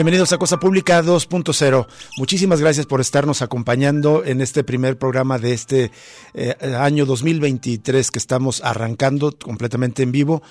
[0.00, 1.86] Bienvenidos a Cosa Pública 2.0.
[2.16, 5.90] Muchísimas gracias por estarnos acompañando en este primer programa de este
[6.32, 10.42] eh, año 2023 que estamos arrancando completamente en vivo.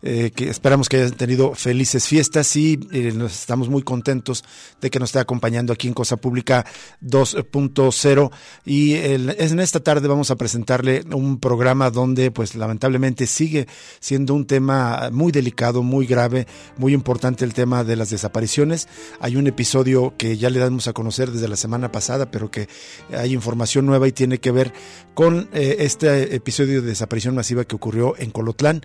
[0.00, 4.44] Eh, que esperamos que hayan tenido felices fiestas y eh, nos estamos muy contentos
[4.80, 6.64] de que nos esté acompañando aquí en Cosa Pública
[7.02, 8.30] 2.0
[8.64, 13.66] y en esta tarde vamos a presentarle un programa donde pues lamentablemente sigue
[13.98, 18.88] siendo un tema muy delicado, muy grave, muy importante el tema de las desapariciones.
[19.20, 22.68] Hay un episodio que ya le damos a conocer desde la semana pasada, pero que
[23.12, 24.72] hay información nueva y tiene que ver
[25.14, 28.84] con eh, este episodio de desaparición masiva que ocurrió en Colotlán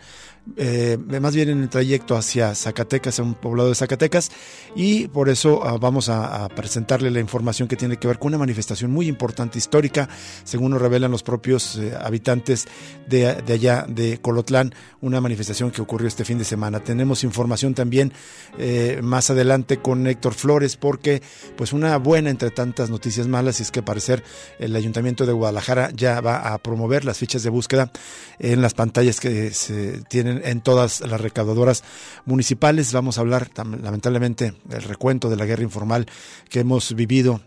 [0.58, 4.30] eh, más bien en el trayecto hacia Zacatecas, a un poblado de Zacatecas,
[4.76, 8.38] y por eso ah, vamos a, presentarle la información que tiene que ver con una
[8.38, 10.10] manifestación muy importante histórica,
[10.44, 12.68] según nos revelan los propios eh, habitantes
[13.08, 16.82] de, allá de Colotlán, una manifestación que ocurrió este fin de semana.
[16.82, 18.12] Tenemos información también
[18.58, 21.22] eh, más adelante con Héctor Flores, porque
[21.56, 24.24] pues una buena entre tantas noticias malas es que parecer
[24.60, 27.92] el Ayuntamiento de Guadalajara ya va a promover las fichas de búsqueda
[28.40, 31.84] en las pantallas que se tienen en, todas las recaudadoras
[32.26, 32.94] municipales.
[32.94, 36.08] Vamos a hablar lamentablemente del recuento de la guerra informal
[36.50, 37.42] que hemos vivido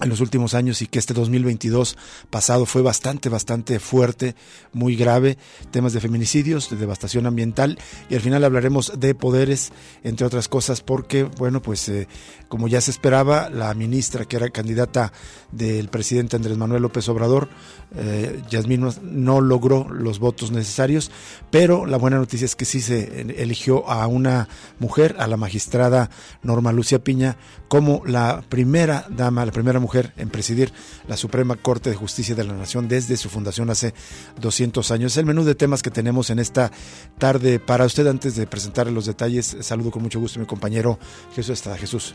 [0.00, 1.98] en los últimos años y que este 2022
[2.30, 4.34] pasado fue bastante, bastante fuerte,
[4.72, 5.36] muy grave,
[5.70, 9.70] temas de feminicidios, de devastación ambiental y al final hablaremos de poderes,
[10.02, 12.08] entre otras cosas, porque, bueno, pues eh,
[12.48, 15.12] como ya se esperaba, la ministra que era candidata
[15.52, 17.48] del presidente Andrés Manuel López Obrador,
[17.94, 21.10] eh, Yasmín no logró los votos necesarios,
[21.50, 24.48] pero la buena noticia es que sí se eligió a una
[24.78, 26.10] mujer, a la magistrada
[26.42, 27.36] Norma Lucia Piña,
[27.68, 30.72] como la primera dama, la primera mujer en presidir
[31.06, 33.92] la Suprema Corte de Justicia de la Nación desde su fundación hace
[34.40, 35.16] 200 años.
[35.18, 36.72] El menú de temas que tenemos en esta
[37.18, 38.06] tarde para usted.
[38.06, 40.98] Antes de presentarle los detalles, saludo con mucho gusto a mi compañero
[41.34, 41.76] Jesús Estrada.
[41.76, 42.14] Jesús.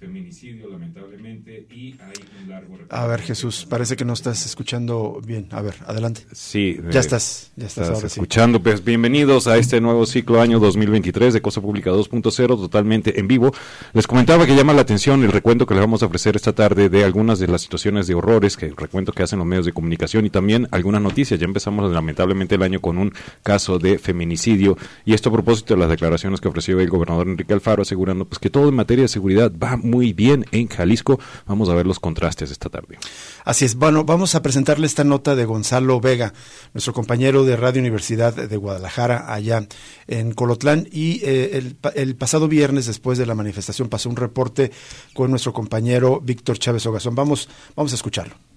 [0.00, 5.48] feminicidio, lamentablemente, y hay un largo A ver, Jesús, parece que no estás escuchando bien.
[5.50, 6.22] A ver, adelante.
[6.32, 6.80] Sí.
[6.90, 8.62] Ya estás, ya estás, escuchando.
[8.62, 13.52] Pues bienvenidos a este nuevo ciclo año 2023 de Cosa Pública 2.0, totalmente en vivo.
[13.92, 16.88] Les comentaba que llama la atención el recuento que les vamos a ofrecer esta tarde
[16.88, 19.72] de algunas de las situaciones de horrores, que el recuento que hacen los medios de
[19.72, 21.38] comunicación y también algunas noticias.
[21.38, 23.12] Ya empezamos lamentablemente el año con un
[23.42, 27.52] caso de feminicidio y esto a propósito de las declaraciones que ofreció el gobernador Enrique
[27.52, 31.18] Alfaro asegurando pues que todo en materia de seguridad va muy bien en Jalisco.
[31.46, 32.98] Vamos a ver los contrastes esta tarde.
[33.44, 33.74] Así es.
[33.74, 36.32] Bueno, vamos a presentarle esta nota de Gonzalo Vega,
[36.74, 39.66] nuestro compañero de Radio Universidad de Guadalajara, allá
[40.06, 40.88] en Colotlán.
[40.90, 44.72] Y eh, el, el, pasado viernes, después de la manifestación, pasó un reporte
[45.14, 47.14] con nuestro compañero Víctor Chávez Ogazón.
[47.14, 48.49] Vamos, vamos a escucharlo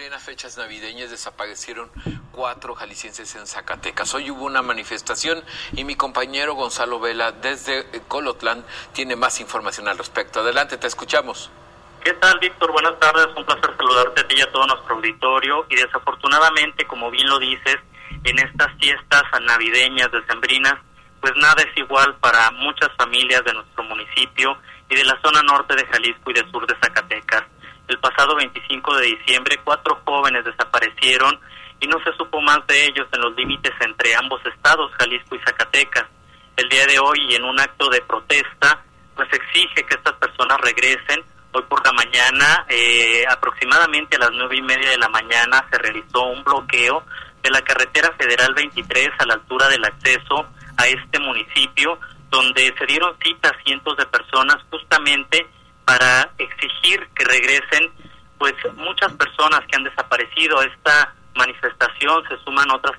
[0.00, 1.90] plenas fechas navideñas desaparecieron
[2.32, 4.14] cuatro jaliscienses en Zacatecas.
[4.14, 5.44] Hoy hubo una manifestación
[5.74, 8.64] y mi compañero Gonzalo Vela desde Colotlán
[8.94, 10.40] tiene más información al respecto.
[10.40, 11.50] Adelante, te escuchamos.
[12.02, 12.72] ¿Qué tal, Víctor?
[12.72, 13.26] Buenas tardes.
[13.36, 15.66] Un placer saludarte a ti y a todo nuestro auditorio.
[15.68, 17.76] Y desafortunadamente, como bien lo dices,
[18.24, 20.76] en estas fiestas navideñas, decembrinas,
[21.20, 24.56] pues nada es igual para muchas familias de nuestro municipio
[24.88, 27.44] y de la zona norte de Jalisco y del sur de Zacatecas
[27.98, 31.38] pasado 25 de diciembre cuatro jóvenes desaparecieron
[31.80, 35.40] y no se supo más de ellos en los límites entre ambos estados, Jalisco y
[35.40, 36.06] Zacatecas.
[36.56, 38.82] El día de hoy, en un acto de protesta,
[39.16, 41.24] pues exige que estas personas regresen.
[41.52, 45.78] Hoy por la mañana, eh, aproximadamente a las nueve y media de la mañana, se
[45.78, 47.02] realizó un bloqueo
[47.42, 50.46] de la carretera federal 23 a la altura del acceso
[50.76, 51.98] a este municipio,
[52.28, 55.48] donde se dieron citas cientos de personas justamente
[55.84, 57.90] para exigir que regresen
[58.38, 60.62] pues muchas personas que han desaparecido.
[60.62, 62.96] Esta manifestación se suman otras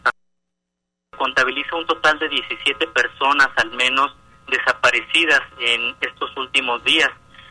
[1.17, 4.15] contabiliza un total de 17 personas al menos
[4.47, 7.09] desaparecidas en estos últimos días.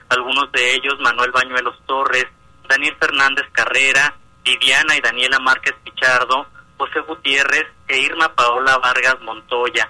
[0.09, 2.27] Algunos de ellos, Manuel Bañuelos Torres,
[2.69, 6.47] Daniel Fernández Carrera, Viviana y Daniela Márquez Pichardo,
[6.79, 9.89] José Gutiérrez e Irma Paola Vargas Montoya.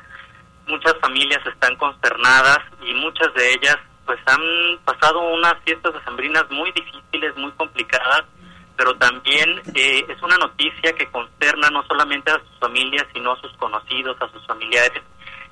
[0.66, 3.78] Muchas familias están consternadas y muchas de ellas
[4.11, 8.25] pues han pasado unas fiestas decembrinas muy difíciles, muy complicadas,
[8.77, 13.41] pero también eh, es una noticia que consterna no solamente a sus familias, sino a
[13.41, 15.01] sus conocidos, a sus familiares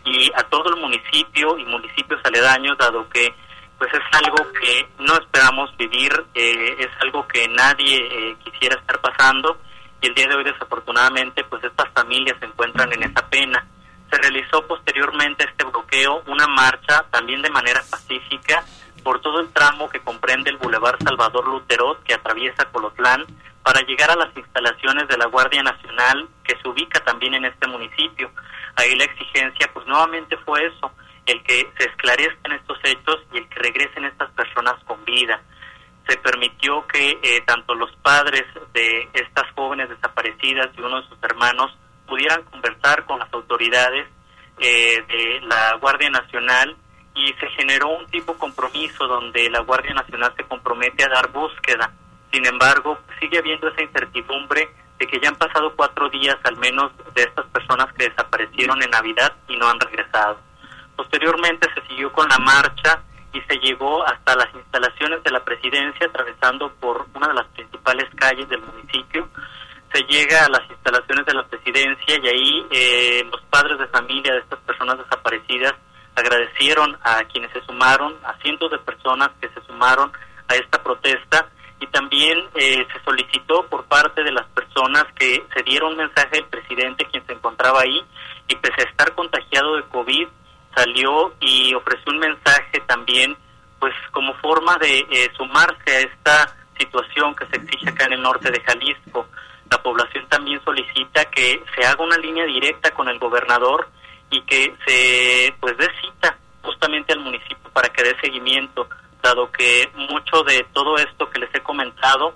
[0.05, 3.33] y a todo el municipio y municipios aledaños, dado que
[3.79, 9.01] pues es algo que no esperamos vivir, eh, es algo que nadie eh, quisiera estar
[9.01, 9.57] pasando
[10.01, 13.65] y el día de hoy desafortunadamente pues estas familias se encuentran en esa pena.
[14.11, 18.65] Se realizó posteriormente este bloqueo una marcha también de manera pacífica
[19.03, 23.25] por todo el tramo que comprende el Boulevard Salvador Luterot que atraviesa Colotlán
[23.63, 27.67] para llegar a las instalaciones de la Guardia Nacional que se ubica también en este
[27.69, 28.31] municipio.
[28.77, 30.91] Ahí la exigencia pues nuevamente fue eso,
[31.27, 35.41] el que se esclarezcan estos hechos y el que regresen estas personas con vida
[36.09, 41.23] se permitió que eh, tanto los padres de estas jóvenes desaparecidas y uno de sus
[41.23, 41.77] hermanos
[42.09, 44.09] pudieran conversar con las autoridades
[44.59, 46.77] eh, de la Guardia Nacional
[47.15, 51.31] y se generó un tipo de compromiso donde la Guardia Nacional se compromete a dar
[51.31, 51.93] búsqueda.
[52.33, 54.69] Sin embargo, sigue habiendo esa incertidumbre
[54.99, 58.91] de que ya han pasado cuatro días al menos de estas personas que desaparecieron en
[58.91, 60.39] Navidad y no han regresado.
[60.97, 63.03] Posteriormente se siguió con la marcha
[63.33, 68.07] y se llegó hasta las instalaciones de la presidencia, atravesando por una de las principales
[68.17, 69.29] calles del municipio.
[69.93, 74.32] Se llega a las instalaciones de la presidencia y ahí eh, los padres de familia
[74.32, 75.75] de estas personas desaparecidas
[76.14, 80.12] agradecieron a quienes se sumaron, a cientos de personas que se sumaron
[80.49, 81.49] a esta protesta
[81.81, 86.46] y también eh, se solicitó por parte de las personas que se dieron mensaje al
[86.46, 88.02] presidente quien se encontraba ahí
[88.49, 90.29] y pese a estar contagiado de COVID
[90.75, 93.37] salió y ofreció un mensaje también,
[93.79, 98.23] pues como forma de eh, sumarse a esta situación que se exige acá en el
[98.23, 99.26] norte de Jalisco.
[99.70, 103.88] La población también solicita que se haga una línea directa con el gobernador
[104.31, 108.88] y que se pues dé cita justamente al municipio para que dé seguimiento,
[109.23, 112.35] dado que mucho de todo esto que les he comentado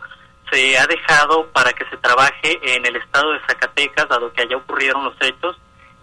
[0.50, 4.56] se ha dejado para que se trabaje en el estado de Zacatecas, dado que allá
[4.56, 5.56] ocurrieron los hechos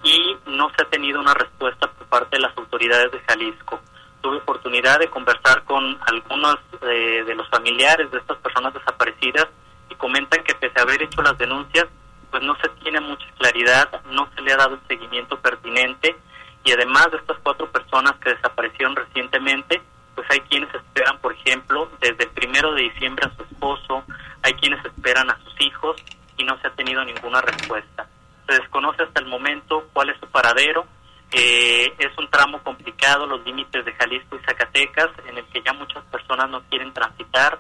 [0.04, 3.80] y no se ha tenido una respuesta por parte de las autoridades de Jalisco.
[4.22, 9.48] Tuve oportunidad de conversar con algunos eh, de los familiares de estas personas desaparecidas
[9.90, 11.86] y comentan que pese a haber hecho las denuncias,
[12.32, 16.16] pues no se tiene mucha claridad, no se le ha dado el seguimiento pertinente
[16.64, 19.82] y además de estas cuatro personas que desaparecieron recientemente,
[20.16, 24.04] pues hay quienes esperan, por ejemplo, desde el primero de diciembre a su esposo,
[24.44, 25.96] hay quienes esperan a sus hijos
[26.38, 28.08] y no se ha tenido ninguna respuesta
[28.50, 30.86] se desconoce hasta el momento cuál es su paradero.
[31.32, 35.74] Eh, es un tramo complicado, los límites de Jalisco y Zacatecas, en el que ya
[35.74, 37.60] muchas personas no quieren transitar.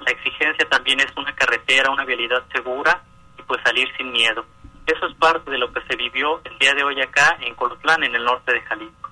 [0.00, 3.02] La exigencia también es una carretera, una vialidad segura
[3.38, 4.44] y pues salir sin miedo.
[4.86, 8.04] Eso es parte de lo que se vivió el día de hoy acá en Colotlán,
[8.04, 9.10] en el norte de Jalisco.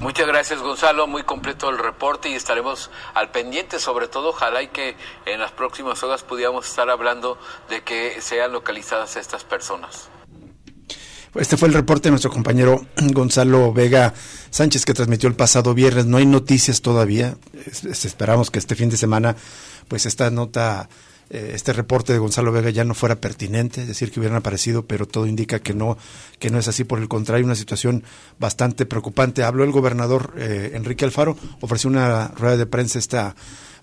[0.00, 4.68] Muchas gracias Gonzalo, muy completo el reporte y estaremos al pendiente, sobre todo ojalá y
[4.68, 7.38] que en las próximas horas pudiéramos estar hablando
[7.68, 10.10] de que sean localizadas estas personas.
[11.34, 14.14] Este fue el reporte de nuestro compañero Gonzalo Vega
[14.50, 16.06] Sánchez que transmitió el pasado viernes.
[16.06, 17.36] No hay noticias todavía.
[17.82, 19.34] Esperamos que este fin de semana,
[19.88, 20.88] pues esta nota
[21.30, 24.86] eh, este reporte de Gonzalo Vega ya no fuera pertinente, es decir, que hubieran aparecido,
[24.86, 25.96] pero todo indica que no,
[26.38, 26.84] que no es así.
[26.84, 28.04] Por el contrario, una situación
[28.38, 29.42] bastante preocupante.
[29.42, 33.34] Habló el gobernador eh, Enrique Alfaro, ofreció una rueda de prensa esta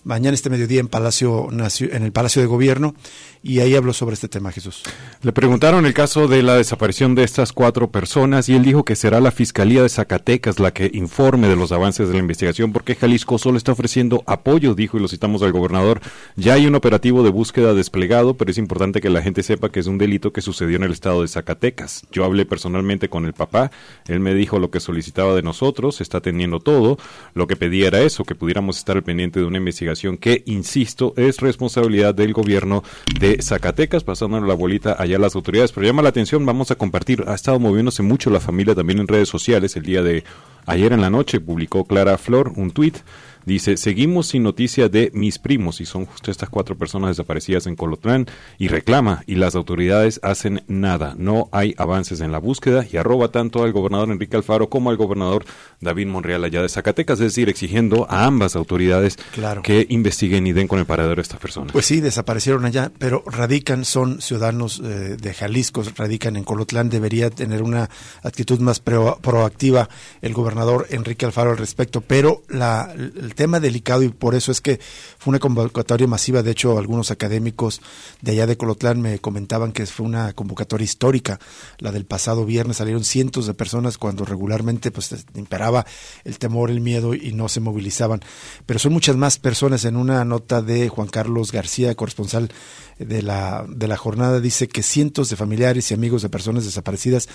[0.04, 2.96] mañana este mediodía en Palacio en el Palacio de Gobierno
[3.44, 4.84] y ahí habló sobre este tema, Jesús.
[5.22, 8.96] Le preguntaron el caso de la desaparición de estas cuatro personas y él dijo que
[8.96, 12.96] será la Fiscalía de Zacatecas la que informe de los avances de la investigación porque
[12.96, 16.02] Jalisco solo está ofreciendo apoyo, dijo y lo citamos al gobernador.
[16.36, 19.80] Ya hay un operativo de búsqueda desplegado, pero es importante que la gente sepa que
[19.80, 22.06] es un delito que sucedió en el estado de Zacatecas.
[22.12, 23.72] Yo hablé personalmente con el papá,
[24.08, 26.98] él me dijo lo que solicitaba de nosotros, está teniendo todo,
[27.34, 31.14] lo que pedía era eso, que pudiéramos estar al pendiente de una investigación que, insisto,
[31.18, 32.84] es responsabilidad del gobierno
[33.20, 35.72] de Zacatecas, pasando la bolita allá a las autoridades.
[35.72, 39.08] Pero llama la atención, vamos a compartir, ha estado moviéndose mucho la familia también en
[39.08, 39.76] redes sociales.
[39.76, 40.24] El día de
[40.66, 42.98] ayer en la noche publicó Clara Flor un tuit
[43.46, 47.76] Dice, seguimos sin noticia de mis primos, y son justo estas cuatro personas desaparecidas en
[47.76, 51.16] Colotlán, y reclama, y las autoridades hacen nada.
[51.18, 54.98] No hay avances en la búsqueda, y arroba tanto al gobernador Enrique Alfaro como al
[54.98, 55.46] gobernador
[55.80, 59.18] David Monreal allá de Zacatecas, es decir, exigiendo a ambas autoridades
[59.64, 61.72] que investiguen y den con el paradero de estas personas.
[61.72, 67.30] Pues sí, desaparecieron allá, pero radican, son ciudadanos eh, de Jalisco, radican en Colotlán, debería
[67.30, 67.90] tener una
[68.24, 69.90] actitud más proactiva
[70.22, 72.94] el gobernador Enrique Alfaro al respecto, pero la,
[73.36, 74.80] tema delicado y por eso es que
[75.18, 76.44] fue una convocatoria masiva.
[76.44, 77.82] De hecho, algunos académicos
[78.22, 81.40] de allá de Colotlán me comentaban que fue una convocatoria histórica,
[81.80, 82.78] la del pasado viernes.
[82.78, 85.86] Salieron cientos de personas cuando regularmente pues imperaba
[86.24, 88.22] el temor, el miedo y no se movilizaban.
[88.66, 89.86] Pero son muchas más personas.
[89.86, 92.52] En una nota de Juan Carlos García, corresponsal
[93.00, 97.28] de la, de la jornada, dice que cientos de familiares y amigos de personas desaparecidas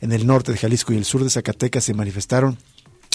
[0.00, 2.58] en el norte de Jalisco y el sur de Zacatecas se manifestaron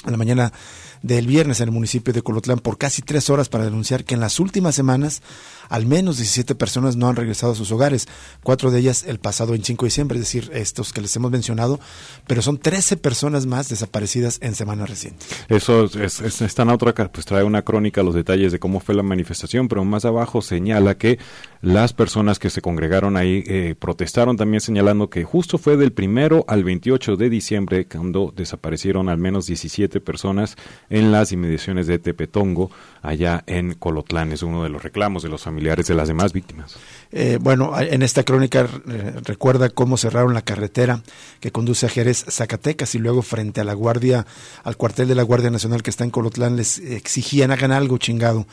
[0.06, 0.54] en la mañana
[1.02, 4.20] del viernes en el municipio de Colotlán por casi tres horas para denunciar que en
[4.20, 5.22] las últimas semanas
[5.70, 8.08] al menos 17 personas no han regresado a sus hogares,
[8.44, 11.80] cuatro de ellas el pasado 25 de diciembre, es decir, estos que les hemos mencionado,
[12.28, 15.30] pero son 13 personas más desaparecidas en semanas recientes.
[15.48, 18.96] Eso es, es, está en otra, pues trae una crónica los detalles de cómo fue
[18.96, 21.20] la manifestación, pero más abajo señala que
[21.62, 26.46] las personas que se congregaron ahí eh, protestaron también señalando que justo fue del primero
[26.48, 30.56] al 28 de diciembre cuando desaparecieron al menos 17 personas
[30.90, 32.72] en las inmediaciones de Tepetongo,
[33.02, 34.32] allá en Colotlán.
[34.32, 36.76] Es uno de los reclamos de los familiares de las demás víctimas.
[37.12, 41.02] Eh, bueno, en esta crónica eh, recuerda cómo cerraron la carretera
[41.40, 44.26] que conduce a Jerez, Zacatecas, y luego frente a la guardia,
[44.64, 48.46] al cuartel de la Guardia Nacional que está en Colotlán, les exigían hagan algo chingado.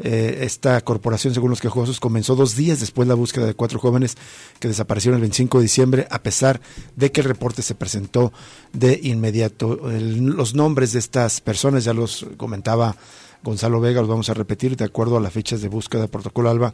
[0.00, 4.16] Eh, esta corporación, según los quejosos, comenzó dos días después la búsqueda de cuatro jóvenes
[4.58, 6.60] que desaparecieron el 25 de diciembre, a pesar
[6.96, 8.32] de que el reporte se presentó
[8.72, 9.78] de inmediato.
[9.84, 12.96] los nombres de estas personas ya los comentaba
[13.44, 16.48] Gonzalo Vega, los vamos a repetir de acuerdo a las fechas de búsqueda de protocolo
[16.48, 16.72] ALBA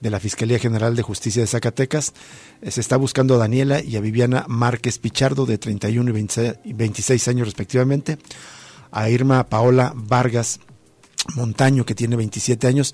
[0.00, 2.12] de la Fiscalía General de Justicia de Zacatecas.
[2.60, 6.10] Eh, se está buscando a Daniela y a Viviana Márquez Pichardo, de 31
[6.62, 8.18] y 26 años respectivamente,
[8.90, 10.60] a Irma Paola Vargas
[11.34, 12.92] Montaño, que tiene 27 años,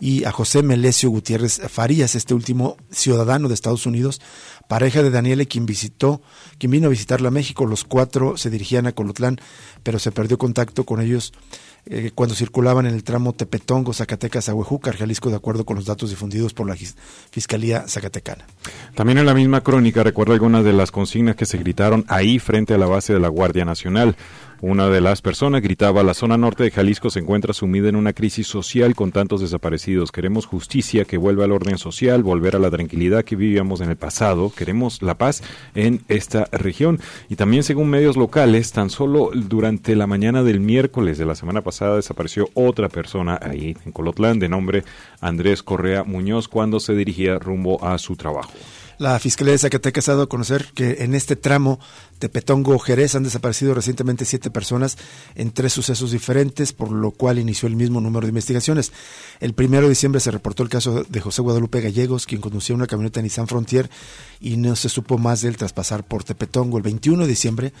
[0.00, 4.20] y a José Melesio Gutiérrez Farías, este último ciudadano de Estados Unidos,
[4.66, 6.22] pareja de Daniela, quien visitó,
[6.58, 7.66] quien vino a visitarla a México.
[7.66, 9.38] Los cuatro se dirigían a Colotlán,
[9.82, 11.32] pero se perdió contacto con ellos
[11.84, 16.10] eh, cuando circulaban en el tramo Tepetongo, Zacatecas, Ahuejúcar, Jalisco, de acuerdo con los datos
[16.10, 16.76] difundidos por la
[17.30, 18.46] Fiscalía Zacatecana.
[18.94, 22.74] También en la misma crónica recuerda algunas de las consignas que se gritaron ahí frente
[22.74, 24.16] a la base de la Guardia Nacional.
[24.64, 28.12] Una de las personas gritaba, la zona norte de Jalisco se encuentra sumida en una
[28.12, 30.12] crisis social con tantos desaparecidos.
[30.12, 33.96] Queremos justicia, que vuelva al orden social, volver a la tranquilidad que vivíamos en el
[33.96, 34.52] pasado.
[34.56, 35.42] Queremos la paz
[35.74, 37.00] en esta región.
[37.28, 41.62] Y también según medios locales, tan solo durante la mañana del miércoles de la semana
[41.62, 44.84] pasada desapareció otra persona ahí en Colotlán de nombre
[45.20, 48.52] Andrés Correa Muñoz cuando se dirigía rumbo a su trabajo.
[49.02, 51.80] La Fiscalía de Zacatecas ha dado a conocer que en este tramo
[52.22, 54.96] de Petongo Jerez han desaparecido recientemente siete personas
[55.34, 58.92] en tres sucesos diferentes, por lo cual inició el mismo número de investigaciones.
[59.40, 62.86] El primero de diciembre se reportó el caso de José Guadalupe Gallegos, quien conducía una
[62.86, 63.90] camioneta Nissan Frontier
[64.40, 66.76] y no se supo más de él tras pasar por Tepetongo.
[66.76, 67.72] El 21 de diciembre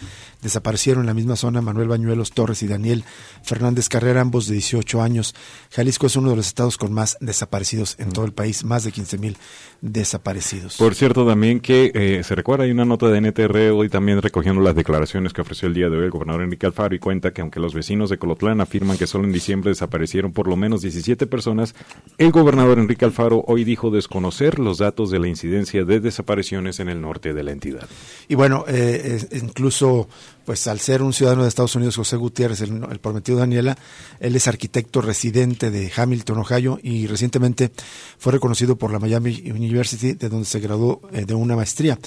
[0.42, 3.04] desaparecieron en la misma zona Manuel Bañuelos Torres y Daniel
[3.44, 5.36] Fernández Carrera, ambos de 18 años.
[5.70, 8.90] Jalisco es uno de los estados con más desaparecidos en todo el país, más de
[8.90, 9.36] 15 mil
[9.80, 10.78] desaparecidos.
[10.78, 14.62] Por cierto, también que eh, se recuerda, hay una nota de NTR hoy también recogiendo
[14.62, 17.42] las declaraciones que ofreció el día de hoy el gobernador Enrique Alfaro y cuenta que
[17.42, 21.26] aunque los vecinos de Colotlán afirman que solo en diciembre desaparecieron por lo menos 17
[21.26, 21.74] personas,
[22.16, 26.88] el gobernador Enrique Alfaro hoy dijo desconocer los datos de la incidencia de desapariciones en
[26.88, 27.86] el norte de la entidad.
[28.26, 30.08] Y bueno, eh, incluso
[30.44, 33.76] pues al ser un ciudadano de Estados Unidos, José Gutiérrez, el, prometido Daniela,
[34.20, 37.70] él es arquitecto residente de Hamilton, Ohio, y recientemente
[38.18, 41.98] fue reconocido por la Miami University, de donde se graduó eh, de una maestría.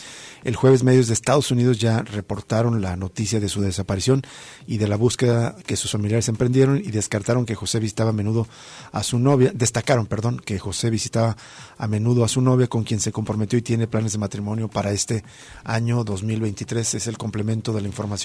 [0.44, 4.22] El jueves medios de Estados Unidos ya reportaron la noticia de su desaparición
[4.68, 8.48] y de la búsqueda que sus familiares emprendieron y descartaron que José visitaba a menudo
[8.92, 11.36] a su novia, destacaron, perdón, que José visitaba
[11.78, 14.92] a menudo a su novia con quien se comprometió y tiene planes de matrimonio para
[14.92, 15.24] este
[15.64, 16.94] año 2023.
[16.94, 18.25] Es el complemento de la información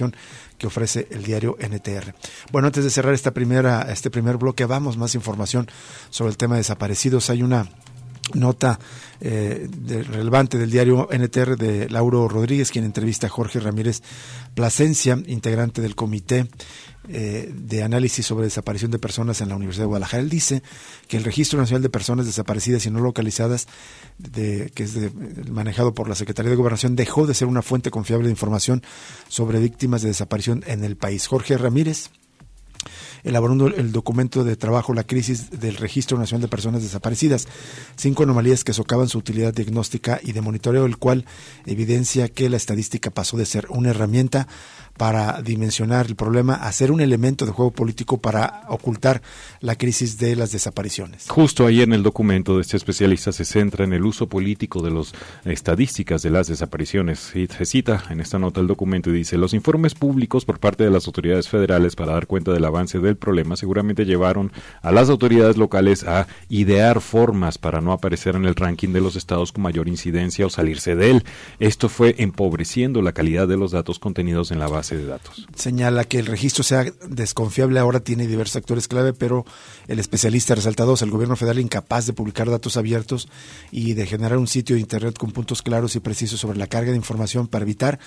[0.58, 2.14] que ofrece el diario NTR.
[2.52, 5.68] Bueno, antes de cerrar esta primera, este primer bloque, vamos más información
[6.10, 7.30] sobre el tema de desaparecidos.
[7.30, 7.68] Hay una
[8.34, 8.78] nota
[9.20, 9.68] eh,
[10.08, 14.02] relevante del diario NTR de Lauro Rodríguez, quien entrevista a Jorge Ramírez
[14.54, 16.48] Plasencia, integrante del comité
[17.08, 20.22] eh, de análisis sobre desaparición de personas en la Universidad de Guadalajara.
[20.22, 20.62] Él dice
[21.08, 23.68] que el Registro Nacional de Personas Desaparecidas y No Localizadas,
[24.18, 24.96] de, que es
[25.50, 28.82] manejado por la Secretaría de Gobernación, dejó de ser una fuente confiable de información
[29.28, 31.26] sobre víctimas de desaparición en el país.
[31.26, 32.10] Jorge Ramírez
[33.22, 37.48] elaborando el documento de trabajo La crisis del Registro Nacional de Personas Desaparecidas,
[37.96, 41.26] cinco anomalías que socavan su utilidad diagnóstica y de monitoreo, el cual
[41.66, 44.48] evidencia que la estadística pasó de ser una herramienta
[45.00, 49.22] para dimensionar el problema a ser un elemento de juego político para ocultar
[49.60, 51.24] la crisis de las desapariciones.
[51.26, 54.90] Justo ahí en el documento de este especialista se centra en el uso político de
[54.90, 55.14] las
[55.46, 57.32] estadísticas de las desapariciones.
[57.32, 60.90] se cita en esta nota el documento y dice, los informes públicos por parte de
[60.90, 64.52] las autoridades federales para dar cuenta del avance del problema seguramente llevaron
[64.82, 69.16] a las autoridades locales a idear formas para no aparecer en el ranking de los
[69.16, 71.24] estados con mayor incidencia o salirse de él.
[71.58, 75.46] Esto fue empobreciendo la calidad de los datos contenidos en la base de datos.
[75.54, 79.44] Señala que el registro sea desconfiable ahora tiene diversos actores clave, pero
[79.88, 83.28] el especialista resalta dos, el gobierno federal incapaz de publicar datos abiertos
[83.70, 86.90] y de generar un sitio de Internet con puntos claros y precisos sobre la carga
[86.90, 87.98] de información para evitar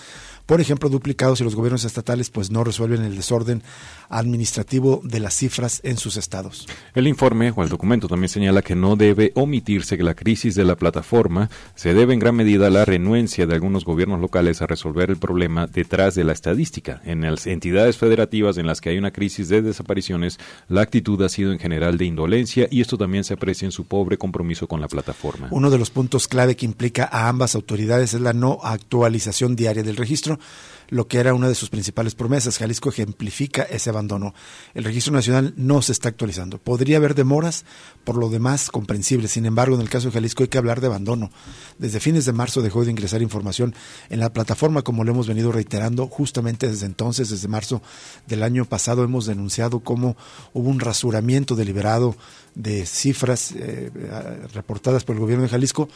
[0.46, 3.63] por ejemplo, duplicados y los gobiernos estatales pues no resuelven el desorden
[4.10, 6.68] administrativo de las cifras en sus estados.
[6.94, 10.66] El informe o el documento también señala que no debe omitirse que la crisis de
[10.66, 14.68] la plataforma se debe en gran medida a la renuencia de algunos gobiernos locales a
[14.68, 16.73] resolver el problema detrás de la estadística.
[17.06, 21.30] En las entidades federativas en las que hay una crisis de desapariciones, la actitud ha
[21.30, 24.82] sido en general de indolencia y esto también se aprecia en su pobre compromiso con
[24.82, 25.48] la plataforma.
[25.51, 29.84] Uno de los puntos clave que implica a ambas autoridades es la no actualización diaria
[29.84, 30.39] del registro
[30.94, 32.60] lo que era una de sus principales promesas.
[32.60, 34.36] Jalisco ejemplifica ese abandono.
[34.76, 36.60] El registro nacional no se está actualizando.
[36.60, 37.66] Podría haber demoras,
[38.04, 39.28] por lo demás comprensible.
[39.28, 41.32] Sin embargo, en el caso de Jalisco hay que hablar de abandono.
[41.80, 43.74] Desde fines de marzo dejó de ingresar información
[44.10, 47.82] en la plataforma, como lo hemos venido reiterando, justamente desde entonces, desde marzo
[48.28, 50.16] del año pasado, hemos denunciado cómo
[50.54, 52.16] hubo un rasuramiento deliberado
[52.56, 53.92] de cifras eh,
[54.54, 55.90] reportadas por el gobierno de Jalisco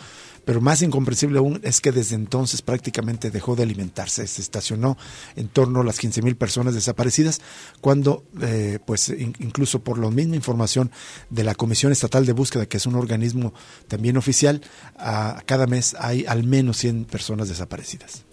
[0.48, 4.98] pero más incomprensible aún es que desde entonces prácticamente dejó de alimentarse, se estacionó
[5.36, 7.42] en torno a las 15 mil personas desaparecidas,
[7.82, 10.90] cuando, eh, pues, incluso por la misma información
[11.30, 13.54] de la Comisión Estatal de Búsqueda, que es un organismo
[13.90, 14.62] también oficial,
[14.96, 18.24] a, cada mes hay al menos 100 personas desaparecidas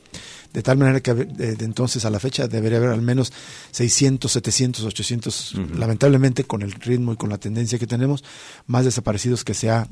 [0.55, 3.33] de tal manera que de, entonces a la fecha debería haber al menos
[3.73, 8.23] 600, 700, 800, lamentablemente con el ritmo y con la tendencia que tenemos,
[8.69, 9.89] más desaparecidos que se ha,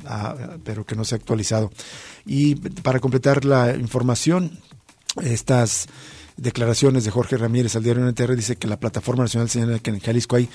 [0.65, 1.73] pero que no se ha actualizado.
[2.25, 4.59] Y para completar la información,
[5.21, 5.89] estas
[6.37, 10.01] declaraciones de Jorge Ramírez al diario NTR dice que la Plataforma Nacional señala que en
[10.01, 10.49] Jalisco hay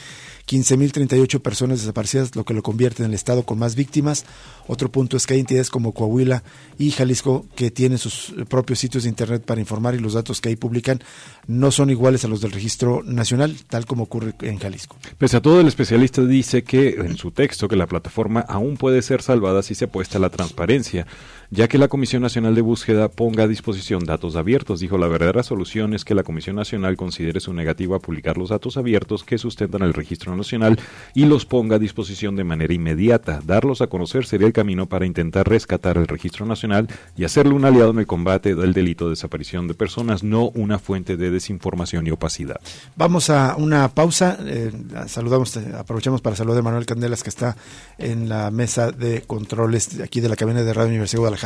[0.47, 4.25] 15.038 personas desaparecidas, lo que lo convierte en el estado con más víctimas.
[4.67, 6.43] Otro punto es que hay entidades como Coahuila
[6.77, 10.49] y Jalisco que tienen sus propios sitios de Internet para informar y los datos que
[10.49, 11.01] ahí publican
[11.47, 14.95] no son iguales a los del registro nacional, tal como ocurre en Jalisco.
[15.17, 19.01] Pese a todo, el especialista dice que en su texto que la plataforma aún puede
[19.01, 21.07] ser salvada si se apuesta a la transparencia
[21.49, 24.79] ya que la Comisión Nacional de Búsqueda ponga a disposición datos abiertos.
[24.79, 28.49] Dijo, la verdadera solución es que la Comisión Nacional considere su negativa a publicar los
[28.49, 30.79] datos abiertos que sustentan el registro nacional
[31.13, 33.41] y los ponga a disposición de manera inmediata.
[33.45, 37.65] Darlos a conocer sería el camino para intentar rescatar el registro nacional y hacerlo un
[37.65, 42.07] aliado en el combate del delito de desaparición de personas, no una fuente de desinformación
[42.07, 42.59] y opacidad.
[42.95, 44.37] Vamos a una pausa.
[44.45, 44.71] Eh,
[45.07, 47.55] saludamos, aprovechamos para saludar a Manuel Candelas, que está
[47.97, 51.36] en la mesa de controles aquí de la cabina de Radio Universidad de Guadalajara.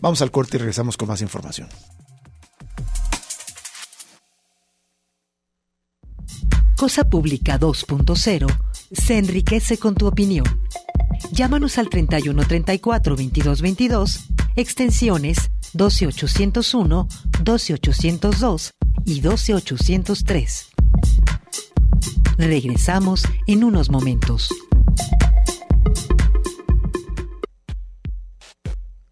[0.00, 1.68] Vamos al corte y regresamos con más información.
[6.76, 8.46] Cosa Pública 2.0
[8.92, 10.44] se enriquece con tu opinión.
[11.32, 14.24] Llámanos al 31 34 22 22,
[14.56, 17.08] extensiones 12801,
[17.42, 18.72] 12802
[19.06, 20.68] y 12803.
[22.36, 24.50] Regresamos en unos momentos.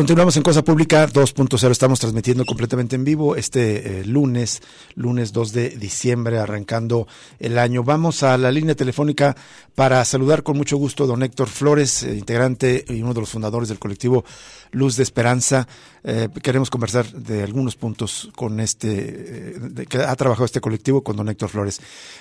[0.00, 4.62] Continuamos en Cosa Pública 2.0, estamos transmitiendo completamente en vivo este eh, lunes,
[4.94, 7.06] lunes 2 de diciembre, arrancando
[7.38, 7.84] el año.
[7.84, 9.36] Vamos a la línea telefónica
[9.74, 13.28] para saludar con mucho gusto a don Héctor Flores, eh, integrante y uno de los
[13.28, 14.24] fundadores del colectivo
[14.70, 15.68] Luz de Esperanza.
[16.02, 19.54] Eh, queremos conversar de algunos puntos con este,
[19.86, 21.78] que ha trabajado este colectivo con don Héctor Flores.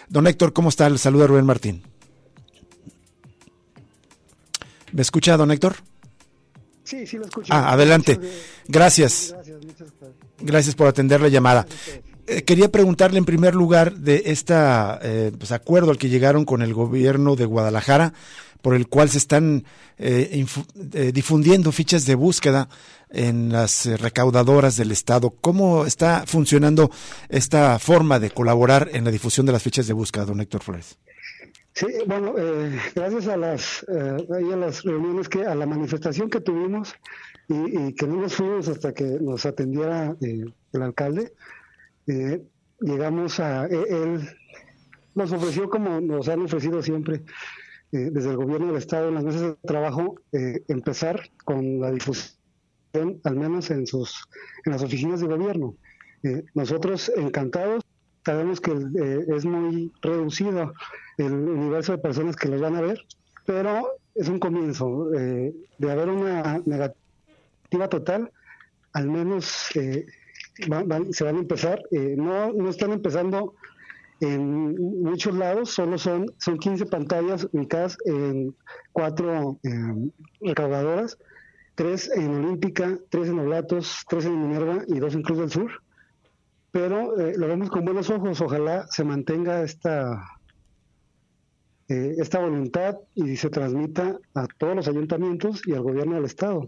[0.09, 0.89] Don Héctor, ¿cómo está?
[0.89, 1.81] Le saluda Rubén Martín.
[4.91, 5.77] ¿Me escucha, don Héctor?
[6.89, 7.53] Sí, sí lo escucho.
[7.53, 8.19] Ah, adelante.
[8.67, 9.35] Gracias.
[10.39, 11.67] Gracias, por atender la llamada.
[12.25, 14.55] Eh, quería preguntarle en primer lugar de este
[15.53, 18.13] acuerdo al que llegaron con el gobierno de Guadalajara,
[18.63, 19.65] por el cual se están
[19.99, 20.43] eh,
[21.13, 22.69] difundiendo fichas de búsqueda
[23.11, 25.29] en las recaudadoras del Estado.
[25.29, 26.89] ¿Cómo está funcionando
[27.29, 30.97] esta forma de colaborar en la difusión de las fichas de búsqueda, don Héctor Flores?
[31.79, 34.17] Sí, bueno, eh, gracias a las, eh,
[34.53, 36.93] a las reuniones, que a la manifestación que tuvimos
[37.47, 41.31] y, que no nos fuimos hasta que nos atendiera eh, el alcalde,
[42.81, 44.27] llegamos a él
[45.15, 47.23] nos ofreció como nos han ofrecido siempre
[47.91, 53.35] desde el gobierno del estado en las mesas de trabajo empezar con la difusión al
[53.35, 54.27] menos en sus
[54.65, 55.75] en las oficinas de gobierno.
[56.55, 57.83] nosotros encantados
[58.25, 58.71] sabemos que
[59.27, 60.73] es muy reducido
[61.19, 63.05] el universo de personas que los van a ver,
[63.45, 65.13] pero es un comienzo.
[65.13, 68.31] Eh, de haber una negativa total,
[68.93, 70.05] al menos eh,
[71.11, 71.81] se van a empezar.
[71.91, 73.55] Eh, no, no están empezando
[74.21, 78.53] en muchos lados, solo son, son 15 pantallas ubicadas en
[78.91, 79.57] cuatro
[80.41, 81.17] recaudadoras,
[81.75, 85.71] tres en Olímpica, tres en Oblatos, tres en Minerva y dos en Cruz del Sur.
[86.71, 90.21] Pero lo vemos con buenos ojos, ojalá se mantenga esta
[91.89, 96.67] eh, esta voluntad y se transmita a todos los ayuntamientos y al gobierno del Estado.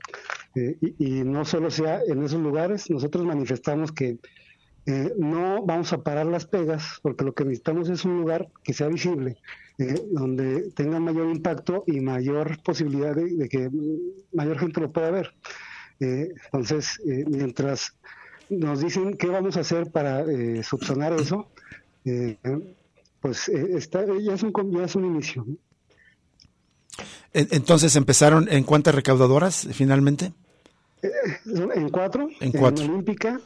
[0.56, 4.18] Eh, y, no solo sea en esos lugares, nosotros manifestamos que
[4.88, 8.74] eh, no vamos a parar las pegas, porque lo que necesitamos es un lugar que
[8.74, 9.38] sea visible,
[10.12, 13.70] donde tenga mayor impacto y mayor posibilidad de, que
[14.34, 15.34] mayor gente lo pueda ver.
[16.00, 17.96] entonces, mientras
[18.50, 20.26] nos dicen qué vamos a hacer para
[20.64, 21.48] subsanar eso,
[23.22, 25.46] pues eh, está, ya, es un, ya es un inicio.
[27.34, 30.34] Entonces empezaron en cuántas recaudadoras finalmente?
[31.02, 31.10] Eh,
[31.76, 32.28] en cuatro.
[32.42, 32.84] En cuatro.
[32.84, 33.40] En Olímpica,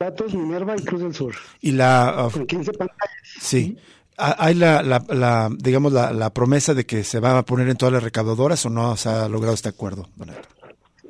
[0.00, 1.34] Gatos, Minerva y Cruz del Sur.
[1.60, 2.28] Y la.
[2.34, 3.12] Uh, 15 pantallas.
[3.40, 3.76] Sí.
[4.20, 7.76] ¿Hay la, la, la digamos, la, la, promesa de que se va a poner en
[7.76, 10.08] todas las recaudadoras o no se ha logrado este acuerdo,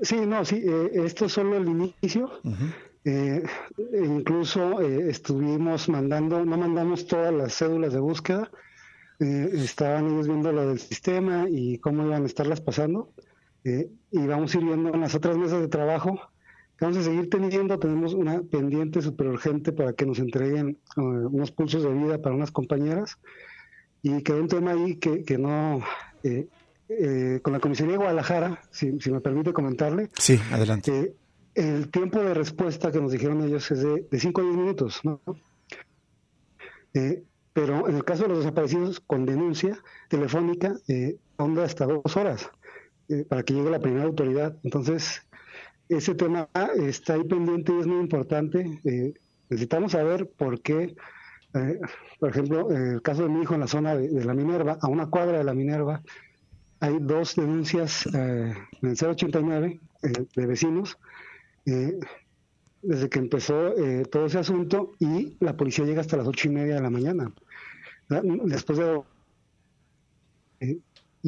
[0.02, 2.30] Sí, no, sí, eh, esto es solo el inicio.
[3.10, 3.42] Eh,
[4.04, 8.50] incluso eh, estuvimos mandando, no mandamos todas las cédulas de búsqueda,
[9.18, 13.10] eh, estaban ellos viendo lo del sistema y cómo iban a estarlas pasando.
[13.64, 16.20] y vamos a ir viendo en las otras mesas de trabajo.
[16.80, 21.82] Vamos a seguir teniendo, tenemos una pendiente súper urgente para que nos entreguen unos pulsos
[21.82, 23.18] de vida para unas compañeras.
[24.02, 25.82] Y quedó un tema ahí que, que no,
[27.42, 30.08] con la Comisaría de Guadalajara, si, si, me permite comentarle.
[30.14, 31.14] Sí, adelante
[31.58, 35.20] el tiempo de respuesta que nos dijeron ellos es de, 5 a 10 minutos, ¿no?
[36.94, 42.16] Eh, pero en el caso de los desaparecidos con denuncia telefónica, eh, onda hasta dos
[42.16, 42.48] horas
[43.08, 44.56] eh, para que llegue la primera autoridad.
[44.62, 45.26] Entonces,
[45.88, 48.80] ese tema está ahí pendiente y es muy importante.
[48.84, 49.12] Eh,
[49.50, 50.94] necesitamos saber por qué,
[52.20, 54.86] por ejemplo, en el caso de mi hijo en la zona de, la Minerva, a
[54.86, 56.02] una cuadra de la Minerva,
[56.78, 59.80] hay dos denuncias en el 089
[60.36, 60.96] de vecinos
[61.68, 61.98] eh,
[62.82, 66.52] desde que empezó eh, todo ese asunto y la policía llega hasta las ocho y
[66.52, 67.32] media de la mañana.
[68.44, 69.02] Después de...
[70.60, 70.78] Eh,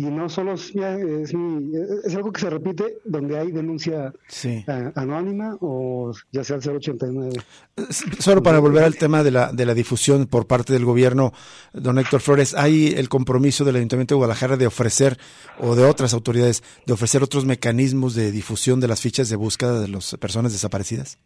[0.00, 4.10] y no solo es, es, algo que se repite donde hay denuncia
[4.94, 7.32] anónima o ya sea el 089.
[8.18, 11.34] Solo para volver al tema de la, de la difusión por parte del gobierno,
[11.74, 15.18] don Héctor Flores, ¿hay el compromiso del Ayuntamiento de Guadalajara de ofrecer,
[15.58, 19.80] o de otras autoridades, de ofrecer otros mecanismos de difusión de las fichas de búsqueda
[19.80, 21.18] de las personas desaparecidas?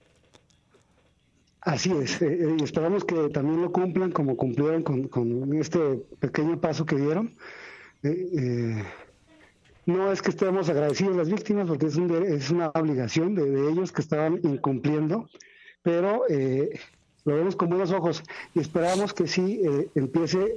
[1.61, 5.79] Así es, eh, eh, y esperamos que también lo cumplan como cumplieron con, con este
[6.19, 7.37] pequeño paso que dieron
[8.05, 8.85] eh,
[9.87, 13.93] no es que estemos agradecidos a las víctimas, porque es, es una obligación de, ellos
[13.93, 15.29] que estaban incumpliendo,
[15.83, 16.79] pero eh,
[17.25, 18.23] lo vemos con buenos ojos
[18.55, 20.57] y esperamos que sí eh, empiece,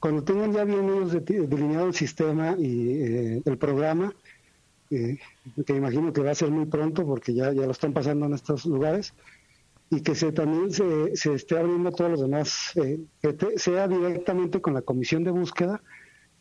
[0.00, 4.12] cuando tengan ya bien ellos delineado el sistema y el programa,
[4.90, 5.18] que
[5.68, 8.66] imagino que va a ser muy pronto porque ya, ya lo están pasando en estos
[8.66, 9.14] lugares,
[9.90, 14.60] y que se, también se, se esté abriendo a todos los demás, que sea directamente
[14.60, 15.80] con la comisión de búsqueda,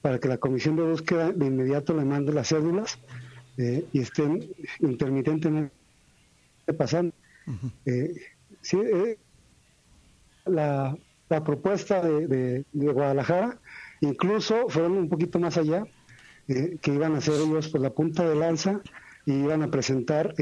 [0.02, 3.00] para que la comisión de búsqueda de inmediato le mande las cédulas
[3.58, 5.72] eh, y estén intermitentemente
[6.78, 7.14] pasando.
[7.86, 8.16] Eh,
[8.74, 9.18] eh,
[10.46, 10.98] la,
[11.46, 13.60] propuesta de, Guadalajara
[14.02, 15.86] incluso fueron un poquito más allá,
[16.48, 18.82] que iban a hacer ellos pues, la punta de lanza
[19.26, 20.34] y iban a presentar,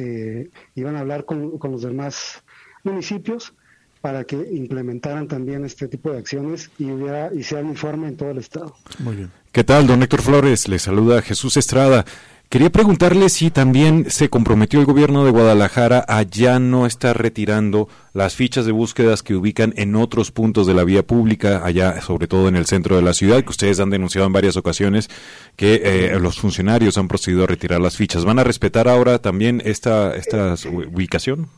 [0.74, 2.44] iban a hablar con, con los demás
[2.84, 3.54] municipios
[4.02, 8.32] para que implementaran también este tipo de acciones y hubiera y sea uniforme en todo
[8.32, 8.76] el estado.
[9.00, 9.32] Muy bien.
[9.52, 10.68] ¿Qué tal, don Héctor Flores?
[10.68, 12.06] Le saluda Jesús Estrada.
[12.50, 17.88] Quería preguntarle si también se comprometió el gobierno de Guadalajara a ya no estar retirando
[18.12, 22.26] las fichas de búsquedas que ubican en otros puntos de la vía pública, allá sobre
[22.26, 25.12] todo en el centro de la ciudad, que ustedes han denunciado en varias ocasiones
[25.56, 28.26] que eh, los funcionarios han procedido a retirar las fichas.
[28.26, 31.50] ¿Van a respetar ahora también esta, esta ubicación?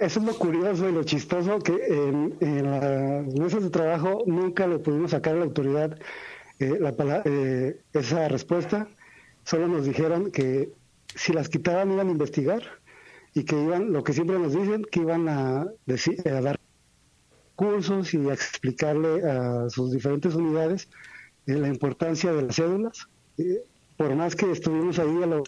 [0.00, 4.78] Eso es lo curioso y lo chistoso que en, las mesas de trabajo nunca le
[4.78, 5.98] pudimos sacar a la autoridad
[6.58, 8.88] eh, la, eh, esa respuesta
[9.44, 10.72] solo nos dijeron que
[11.14, 12.62] si las quitaban iban a investigar
[13.34, 16.58] y que iban, lo que siempre nos dicen, que iban a, decir, a dar
[17.54, 20.88] cursos y a explicarle a sus diferentes unidades
[21.46, 23.06] eh, la importancia de las cédulas.
[23.36, 23.62] Eh,
[23.98, 25.44] por más que estuvimos ahí, a lo,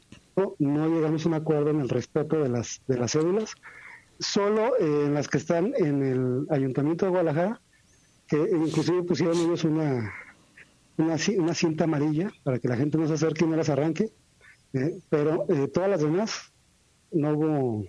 [0.59, 3.55] no llegamos a un acuerdo en el respeto de las, de las cédulas,
[4.23, 7.61] solo eh, en las que están en el Ayuntamiento de Guadalajara,
[8.27, 10.13] que inclusive pusieron ellos una,
[10.97, 14.11] una, una cinta amarilla para que la gente no se acerque y no las arranque,
[14.73, 16.53] eh, pero eh, todas las demás
[17.11, 17.87] no hubo,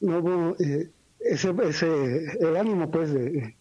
[0.00, 3.56] no hubo eh, ese, ese, el ánimo pues de,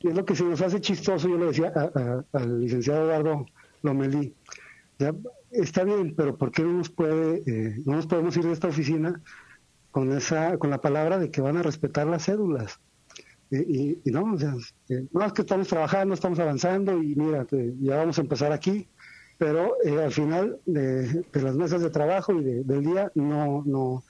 [0.00, 1.72] es lo que se nos hace chistoso, yo le decía
[2.32, 3.46] al licenciado Eduardo
[3.82, 4.34] Lomelí,
[4.98, 5.14] ya,
[5.50, 7.42] está bien, pero ¿por qué no nos puede,
[7.84, 9.20] no nos podemos ir de esta oficina
[9.90, 12.80] con esa, con la palabra de que van a respetar las cédulas?
[13.50, 14.54] Y, no, o sea,
[15.12, 17.46] no es que estamos trabajando, estamos avanzando y mira,
[17.80, 18.86] ya vamos a empezar aquí,
[19.38, 24.04] pero eh, al final de, las mesas de trabajo y del día no, no,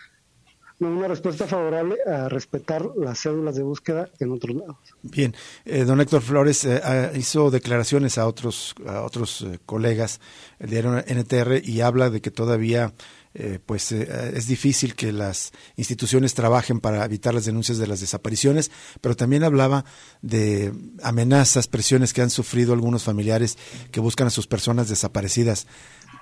[0.79, 4.77] no una respuesta favorable a respetar las cédulas de búsqueda en otros lados.
[5.03, 10.21] Bien, eh, don Héctor Flores eh, hizo declaraciones a otros, a otros colegas,
[10.59, 12.93] el diario NTR, y habla de que todavía
[13.33, 18.01] eh, pues eh, es difícil que las instituciones trabajen para evitar las denuncias de las
[18.01, 19.85] desapariciones, pero también hablaba
[20.21, 20.73] de
[21.05, 23.57] amenazas, presiones que han sufrido algunos familiares
[23.93, 25.69] que buscan a sus personas desaparecidas.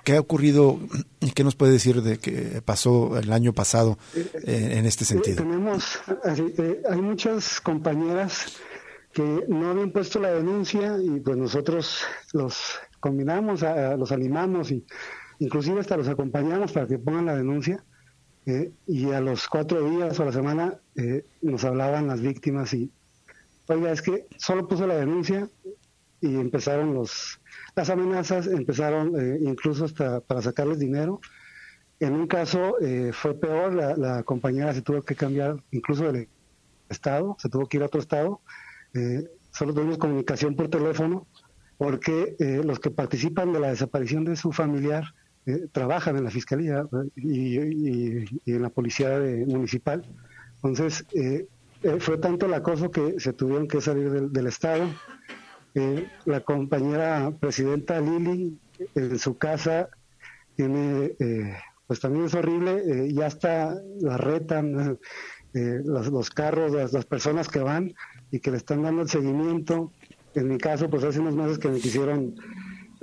[0.03, 0.79] ¿Qué ha ocurrido
[1.19, 5.37] y qué nos puede decir de que pasó el año pasado eh, en este sentido?
[5.37, 8.45] Tenemos, hay muchas compañeras
[9.11, 13.61] que no habían puesto la denuncia y pues nosotros los combinamos,
[13.97, 14.85] los animamos y
[15.39, 17.83] inclusive hasta los acompañamos para que pongan la denuncia
[18.45, 22.91] eh, y a los cuatro días o la semana eh, nos hablaban las víctimas y,
[23.67, 25.47] oiga, es que solo puso la denuncia
[26.21, 27.39] y empezaron los
[27.75, 31.21] las amenazas, empezaron eh, incluso hasta para sacarles dinero.
[31.99, 32.75] En un caso
[33.11, 36.29] fue peor, la, compañera se tuvo que cambiar incluso del
[36.87, 38.39] estado, se tuvo que ir a otro estado.
[39.51, 41.27] solo tuvimos comunicación por teléfono
[41.77, 45.13] porque los que participan de la desaparición de su familiar
[45.49, 50.05] eh, trabajan en la fiscalía y, en la policía municipal.
[50.57, 51.47] Entonces, eh,
[51.81, 54.85] eh, fue tanto el acoso que se tuvieron que salir del, Estado.
[56.25, 58.59] la compañera presidenta Lili,
[58.93, 59.89] en su casa,
[60.55, 61.15] tiene,
[61.87, 64.99] pues también es horrible, ya está, la retan,
[65.53, 67.95] los, carros, las, las personas que van
[68.29, 69.93] y que le están dando el seguimiento.
[70.35, 72.35] En mi caso, pues hace unos meses que me quisieron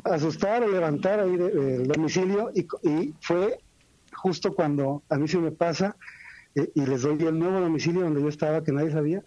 [0.04, 3.58] asustar o levantar ahí del domicilio y, fue
[4.14, 5.96] justo cuando a mí se me pasa
[6.54, 9.22] eh, y les doy el nuevo domicilio donde yo estaba que nadie sabía.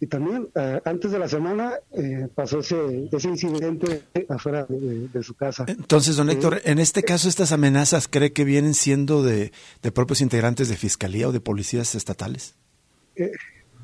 [0.00, 5.34] Y también eh, antes de la semana eh, pasó ese, ese incidente afuera de, su
[5.34, 5.64] casa.
[5.68, 10.20] Entonces, don Héctor, en este caso, ¿estas amenazas cree que vienen siendo de, de propios
[10.20, 12.56] integrantes de fiscalía o de policías estatales?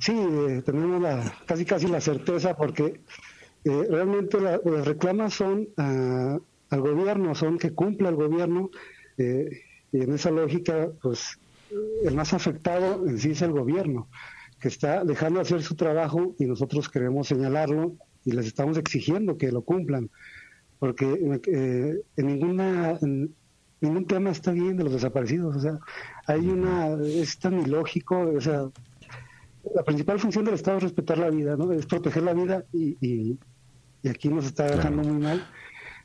[0.01, 0.13] sí,
[0.67, 3.01] tenemos la, casi casi la certeza porque
[3.65, 5.69] eh, realmente las reclamas son
[6.71, 8.71] al gobierno, son que cumpla el gobierno,
[9.19, 11.39] eh, y en esa lógica, pues
[12.05, 14.09] el más afectado en sí es el gobierno,
[14.61, 19.51] que está dejando hacer su trabajo y nosotros queremos señalarlo y les estamos exigiendo que
[19.51, 20.11] lo cumplan,
[20.79, 21.07] porque
[21.47, 22.99] eh, en ninguna
[23.83, 25.79] ningún tema está bien de los desaparecidos, o sea,
[26.27, 28.69] hay una es tan ilógico, o sea,
[29.75, 31.73] la principal función del Estado es respetar la vida, ¿no?
[31.73, 33.39] Es proteger la vida y, y
[34.09, 35.47] aquí nos está dejando muy mal.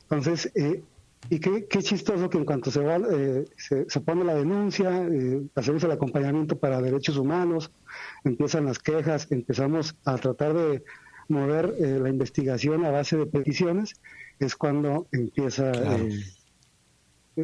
[0.02, 0.82] Entonces, eh,
[1.30, 5.42] y qué, qué, chistoso que en cuanto se va, eh, se, pone la denuncia, eh,
[5.54, 7.70] hacemos el acompañamiento para derechos humanos,
[8.24, 10.84] empiezan las quejas, empezamos a tratar de
[11.28, 13.94] mover eh, la investigación a base de peticiones,
[14.38, 15.72] es cuando empieza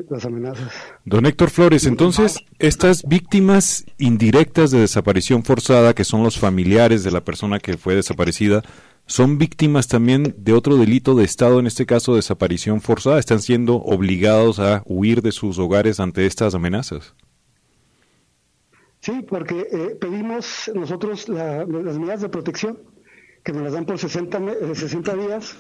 [0.09, 0.73] las amenazas.
[1.05, 7.11] Don Héctor Flores, entonces, estas víctimas indirectas de desaparición forzada, que son los familiares de
[7.11, 8.63] la persona que fue desaparecida,
[9.13, 13.19] son víctimas también de otro delito de Estado, en este caso desaparición forzada.
[13.19, 17.15] Están siendo obligados a huir de sus hogares ante estas amenazas.
[19.01, 22.79] Sí, porque eh, pedimos nosotros las medidas de protección
[23.45, 25.57] que nos las dan por 60, 60 días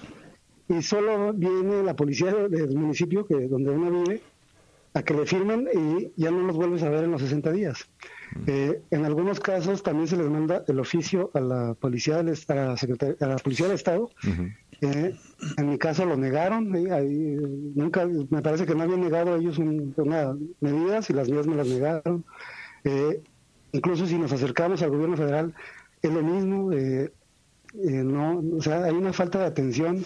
[0.71, 4.23] y solo viene la policía del municipio que donde uno vive
[4.95, 7.89] a que le firmen y ya no los vuelves a ver en los 60 días.
[8.47, 12.55] Eh, en algunos casos también se les manda el oficio a la policía del, a
[12.55, 14.11] la, a la policía del estado.
[14.81, 15.15] Eh,
[15.59, 17.37] en mi caso lo negaron, ahí,
[17.75, 21.69] nunca, me parece que no habían negado ellos una medidas y las mías me las
[21.69, 22.25] negaron.
[22.85, 23.23] Eh,
[23.73, 25.55] incluso si nos acercamos al gobierno federal
[26.03, 26.71] es lo mismo.
[27.75, 30.05] no, o sea, hay una falta de atención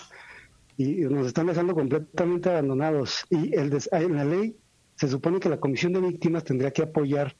[0.77, 3.25] y nos están dejando completamente abandonados.
[3.31, 4.57] Y el en la ley
[4.96, 7.37] se supone que la Comisión de Víctimas tendría que apoyar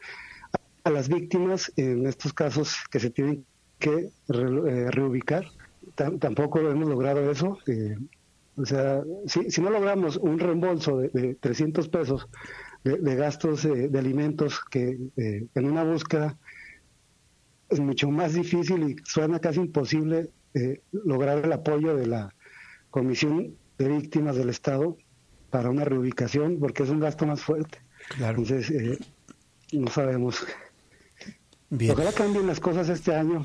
[0.85, 3.45] a las víctimas en estos casos que se tienen
[3.79, 5.47] que eh, reubicar.
[5.95, 7.59] tampoco hemos logrado eso.
[7.66, 7.97] Eh,
[8.57, 12.29] o sea, si, si, no logramos un reembolso de, de 300 pesos
[12.85, 16.38] de, gastos eh, de alimentos que en una búsqueda
[17.69, 20.31] es mucho más difícil y suena casi imposible
[20.92, 22.35] lograr el apoyo de la
[22.90, 24.97] Comisión de Víctimas del Estado
[25.51, 27.79] para una reubicación porque es un gasto más fuerte.
[28.19, 28.99] Entonces, eh,
[29.73, 30.45] no sabemos.
[31.71, 31.93] Bien.
[31.93, 33.45] Ojalá cambien las cosas este año.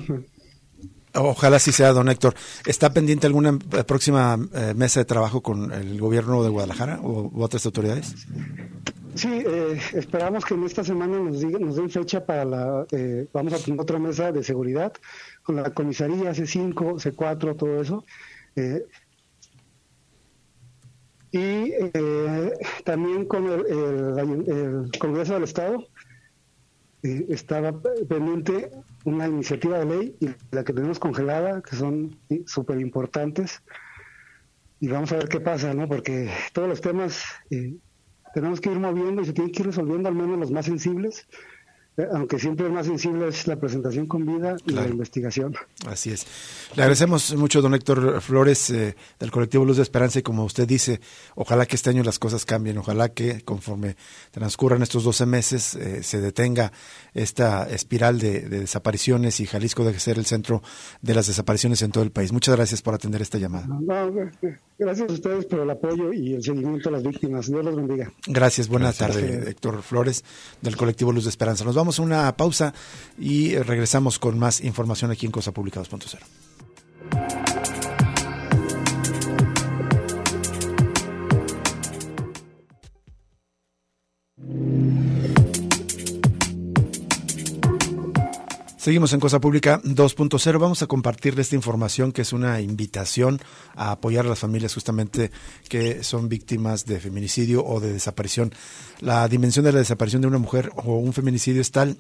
[1.14, 2.36] Ojalá sí sea, don Héctor.
[2.66, 7.66] ¿Está pendiente alguna próxima eh, mesa de trabajo con el gobierno de Guadalajara o otras
[7.66, 8.16] autoridades?
[9.16, 12.86] Sí, eh, esperamos que en esta semana nos, digan, nos den fecha para la...
[13.34, 14.94] vamos a tener otra mesa de seguridad
[15.44, 18.06] con la comisaría C5, C4, todo eso.
[21.32, 25.88] Y eh, también con el, Congreso del Estado
[27.04, 27.74] eh, estaba
[28.10, 28.72] pendiente
[29.06, 33.63] una iniciativa de ley y la que tenemos congelada, que son súper importantes.
[34.80, 35.88] Y vamos a ver qué pasa, ¿no?
[35.88, 37.76] Porque todos los temas eh,
[38.34, 41.28] tenemos que ir moviendo y se tienen que ir resolviendo al menos los más sensibles
[42.14, 45.56] aunque siempre más sensible es la presentación con vida y la investigación.
[45.86, 46.26] Así es.
[46.76, 50.68] Le agradecemos mucho, don Héctor Flores, eh, del colectivo Luz de Esperanza, y como usted
[50.68, 51.02] dice,
[51.36, 53.96] ojalá que este año las cosas cambien, ojalá que conforme
[54.32, 56.72] transcurran estos 12 meses eh, se detenga
[57.14, 60.62] esta espiral de, desapariciones y Jalisco deje ser el centro
[61.02, 62.32] de las desapariciones en todo el país.
[62.32, 63.68] Muchas gracias por atender esta llamada.
[64.82, 67.48] Gracias a ustedes por el apoyo y el seguimiento a las víctimas.
[67.48, 68.12] Dios los bendiga.
[68.28, 68.67] Gracias.
[68.67, 70.24] Buenas tardes, Héctor Flores,
[70.62, 71.63] del colectivo Luz de Esperanza.
[71.63, 72.74] Nos vamos a una pausa
[73.20, 77.51] y regresamos con más información aquí en Cosa Pública 2.0.
[88.82, 90.60] Seguimos en Cosa Pública 2.0.
[90.60, 93.39] Vamos a compartirle esta información que es una invitación
[93.76, 95.30] a apoyar a las familias justamente
[95.70, 98.52] que son víctimas de feminicidio o de desaparición.
[99.00, 101.96] La dimensión de la desaparición de una mujer o un feminicidio es tal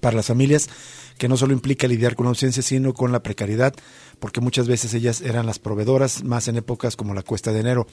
[0.00, 0.68] para las familias
[1.16, 3.72] que no solo implica lidiar con la ausencia, sino con la precariedad,
[4.18, 7.86] porque muchas veces ellas eran las proveedoras, más en épocas como la cuesta de enero.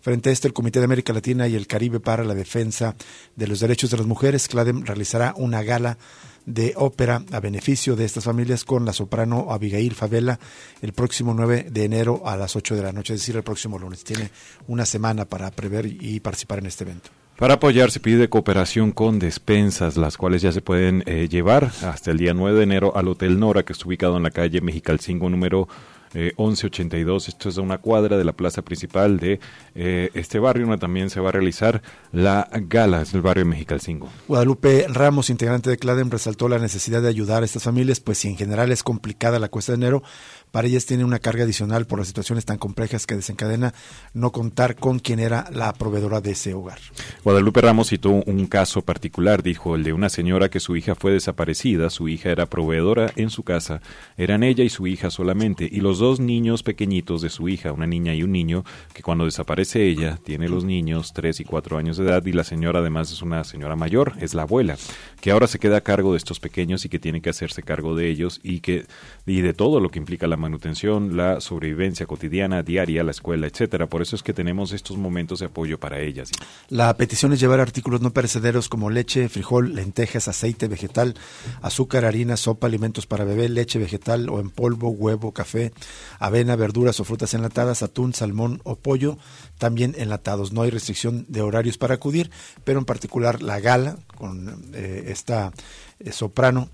[0.00, 2.94] Frente a esto, el Comité de América Latina y el Caribe para la Defensa
[3.34, 5.98] de los Derechos de las Mujeres, CLADEM, realizará una gala
[6.48, 10.38] de ópera a beneficio de estas familias con la soprano Abigail Favela
[10.80, 13.78] el próximo 9 de enero a las 8 de la noche, es decir, el próximo
[13.78, 14.02] lunes.
[14.02, 14.30] Tiene
[14.66, 17.10] una semana para prever y participar en este evento.
[17.36, 22.10] Para apoyar se pide cooperación con despensas, las cuales ya se pueden eh, llevar hasta
[22.10, 25.28] el día 9 de enero al Hotel Nora, que está ubicado en la calle Mexicalcingo
[25.30, 25.68] número
[26.14, 27.28] 1182.
[27.28, 29.40] Eh, Esto es a una cuadra de la plaza principal de
[29.74, 34.08] eh, este barrio, donde también se va a realizar la gala, es el barrio Mexicalcingo.
[34.26, 38.28] Guadalupe Ramos, integrante de CLADEM, resaltó la necesidad de ayudar a estas familias, pues si
[38.28, 40.02] en general es complicada la cuesta de enero,
[40.50, 43.74] para ellas tiene una carga adicional por las situaciones tan complejas que desencadena
[44.14, 46.78] no contar con quien era la proveedora de ese hogar.
[47.22, 51.12] Guadalupe Ramos citó un caso particular, dijo, el de una señora que su hija fue
[51.12, 53.80] desaparecida, su hija era proveedora en su casa,
[54.16, 57.86] eran ella y su hija solamente, y los dos niños pequeñitos de su hija, una
[57.86, 61.96] niña y un niño, que cuando desaparece ella, tiene los niños tres y cuatro años
[61.96, 64.76] de edad, y la señora además es una señora mayor, es la abuela,
[65.20, 67.94] que ahora se queda a cargo de estos pequeños y que tiene que hacerse cargo
[67.94, 68.86] de ellos y que
[69.26, 73.86] y de todo lo que implica la manutención, la sobrevivencia cotidiana, diaria, la escuela, etcétera.
[73.86, 76.30] Por eso es que tenemos estos momentos de apoyo para ellas.
[76.68, 81.14] La petición es llevar artículos no perecederos como leche, frijol, lentejas, aceite vegetal,
[81.60, 85.72] azúcar, harina, sopa, alimentos para bebé, leche vegetal o en polvo, huevo, café,
[86.18, 89.18] avena, verduras o frutas enlatadas, atún, salmón o pollo,
[89.58, 90.52] también enlatados.
[90.52, 92.30] No hay restricción de horarios para acudir,
[92.64, 95.52] pero en particular la gala con eh, esta
[96.00, 96.68] eh, soprano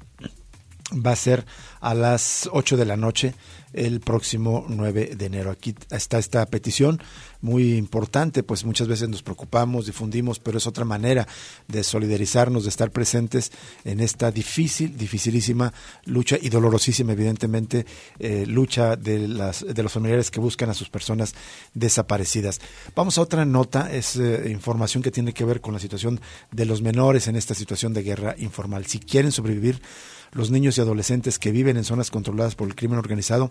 [0.95, 1.47] va a ser
[1.81, 3.35] a las 8 de la noche
[3.75, 5.51] el próximo 9 de enero.
[5.51, 7.01] Aquí está esta petición
[7.41, 11.29] muy importante, pues muchas veces nos preocupamos, difundimos, pero es otra manera
[11.69, 13.53] de solidarizarnos, de estar presentes
[13.85, 15.75] en esta difícil, dificilísima
[16.07, 17.85] lucha y dolorosísima, evidentemente,
[18.19, 21.35] eh, lucha de, las, de los familiares que buscan a sus personas
[21.75, 22.61] desaparecidas.
[22.95, 26.65] Vamos a otra nota, es eh, información que tiene que ver con la situación de
[26.65, 28.87] los menores en esta situación de guerra informal.
[28.87, 29.83] Si quieren sobrevivir,
[30.35, 33.51] los niños y adolescentes que viven en zonas controladas por el crimen organizado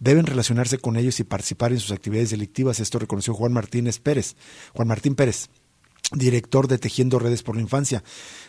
[0.00, 2.80] deben relacionarse con ellos y participar en sus actividades delictivas.
[2.80, 4.34] Esto reconoció Juan Martínez Pérez,
[4.72, 5.48] Juan Martín Pérez
[6.14, 8.02] director de Tejiendo Redes por la Infancia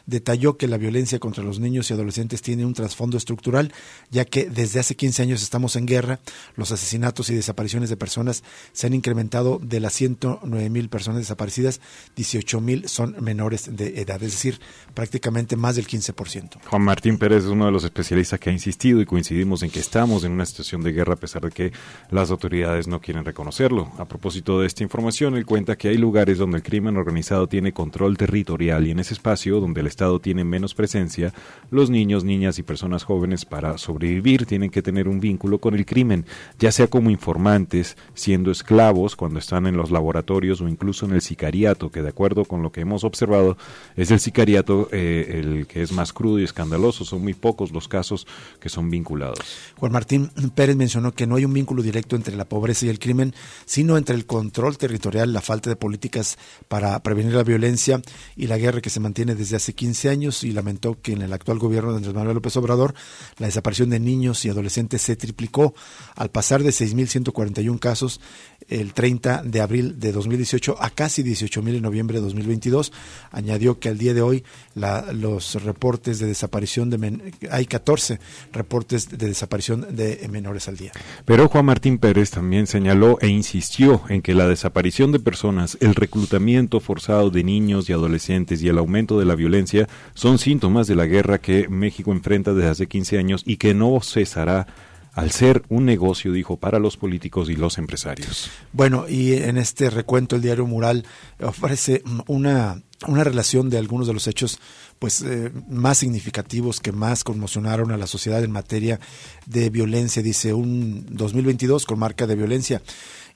[0.05, 3.71] detalló que la violencia contra los niños y adolescentes tiene un trasfondo estructural,
[4.11, 6.19] ya que desde hace 15 años estamos en guerra,
[6.55, 11.79] los asesinatos y desapariciones de personas se han incrementado de las 109 mil personas desaparecidas,
[12.15, 14.59] 18 mil son menores de edad, es decir,
[14.93, 16.59] prácticamente más del 15%.
[16.65, 19.79] Juan Martín Pérez es uno de los especialistas que ha insistido y coincidimos en que
[19.79, 21.71] estamos en una situación de guerra a pesar de que
[22.09, 23.91] las autoridades no quieren reconocerlo.
[23.97, 27.73] A propósito de esta información, él cuenta que hay lugares donde el crimen organizado tiene
[27.73, 31.33] control territorial y en ese espacio donde el Estado tiene menos presencia,
[31.69, 35.85] los niños, niñas y personas jóvenes para sobrevivir tienen que tener un vínculo con el
[35.85, 36.25] crimen,
[36.59, 41.21] ya sea como informantes, siendo esclavos cuando están en los laboratorios o incluso en el
[41.21, 43.55] sicariato, que de acuerdo con lo que hemos observado
[43.95, 47.05] es el sicariato eh, el que es más crudo y escandaloso.
[47.05, 48.25] Son muy pocos los casos
[48.59, 49.39] que son vinculados.
[49.77, 52.99] Juan Martín Pérez mencionó que no hay un vínculo directo entre la pobreza y el
[52.99, 53.33] crimen,
[53.65, 56.37] sino entre el control territorial, la falta de políticas
[56.67, 58.01] para prevenir la violencia
[58.35, 61.33] y la guerra que se mantiene desde hace 15 años y lamentó que en el
[61.33, 62.93] actual gobierno de Andrés Manuel López Obrador
[63.37, 65.73] la desaparición de niños y adolescentes se triplicó
[66.15, 68.21] al pasar de 6.141 casos
[68.69, 72.91] el 30 de abril de 2018 a casi 18.000 en noviembre de 2022.
[73.31, 74.43] Añadió que al día de hoy
[74.75, 78.19] la, los reportes de desaparición de hay 14
[78.51, 80.91] reportes de desaparición de menores al día.
[81.25, 85.95] Pero Juan Martín Pérez también señaló e insistió en que la desaparición de personas, el
[85.95, 90.95] reclutamiento forzado de niños y adolescentes y el aumento de la violencia son síntomas de
[90.95, 94.67] la guerra que México enfrenta desde hace 15 años y que no cesará
[95.13, 98.49] al ser un negocio, dijo, para los políticos y los empresarios.
[98.71, 101.05] Bueno, y en este recuento el diario Mural
[101.39, 104.59] ofrece una, una relación de algunos de los hechos
[104.97, 108.99] pues eh, más significativos que más conmocionaron a la sociedad en materia
[109.45, 112.81] de violencia, dice un 2022 con marca de violencia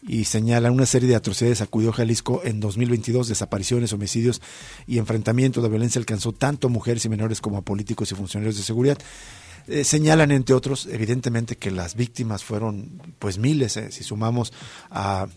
[0.02, 4.42] y señala una serie de atrocidades acudió Jalisco en 2022, desapariciones, homicidios
[4.88, 8.58] y enfrentamientos de violencia alcanzó tanto a mujeres y menores como a políticos y funcionarios
[8.58, 8.98] de seguridad.
[9.68, 14.54] Eh, señalan, entre otros, evidentemente que las víctimas fueron pues miles, eh, si sumamos
[14.90, 15.28] a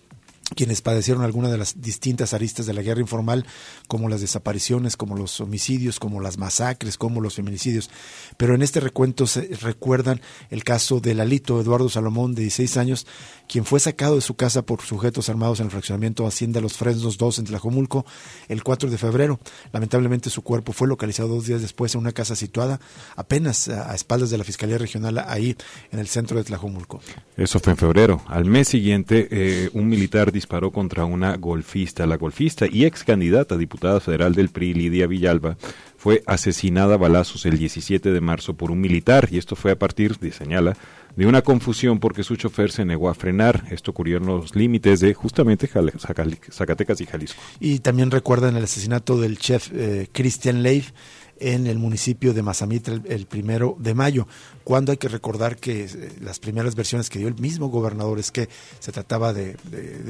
[0.54, 3.46] quienes padecieron alguna de las distintas aristas de la guerra informal,
[3.88, 7.90] como las desapariciones, como los homicidios, como las masacres, como los feminicidios.
[8.36, 10.20] Pero en este recuento se recuerdan
[10.50, 13.06] el caso del alito Eduardo Salomón, de 16 años,
[13.48, 17.18] quien fue sacado de su casa por sujetos armados en el fraccionamiento Hacienda Los Fresnos
[17.18, 18.06] 2 en Tlajomulco
[18.48, 19.40] el 4 de febrero.
[19.72, 22.80] Lamentablemente su cuerpo fue localizado dos días después en una casa situada
[23.16, 25.56] apenas a, espaldas de la Fiscalía Regional ahí
[25.90, 27.00] en el centro de Tlajomulco.
[27.36, 28.22] Eso fue en febrero.
[28.26, 32.06] Al mes siguiente, eh, un militar disparó contra una golfista.
[32.06, 35.56] La golfista y ex candidata diputada federal del PRI, Lidia Villalba,
[35.96, 39.78] fue asesinada a balazos el 17 de marzo por un militar y esto fue a
[39.78, 40.76] partir, de, señala,
[41.14, 43.64] de una confusión porque su chofer se negó a frenar.
[43.70, 47.40] Esto ocurrió en los límites de justamente Zacatecas y Jalisco.
[47.60, 50.92] Y también recuerdan el asesinato del chef eh, Christian Leif
[51.40, 54.28] en el municipio de Mazamitla el, primero de mayo,
[54.70, 55.88] cuando hay que recordar que eh,
[56.20, 58.48] las primeras versiones que dio el mismo gobernador es que
[58.78, 59.56] se trataba de,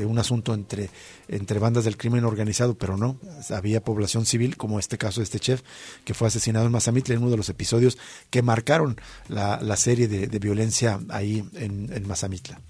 [0.05, 0.91] un asunto entre,
[1.29, 3.17] entre bandas del crimen organizado, pero no,
[3.49, 5.63] había población civil, como este caso de este chef,
[6.05, 7.97] que fue asesinado en Mazamitla en uno de los episodios
[8.29, 12.61] que marcaron la, serie de, violencia ahí en, en, Mazamitla.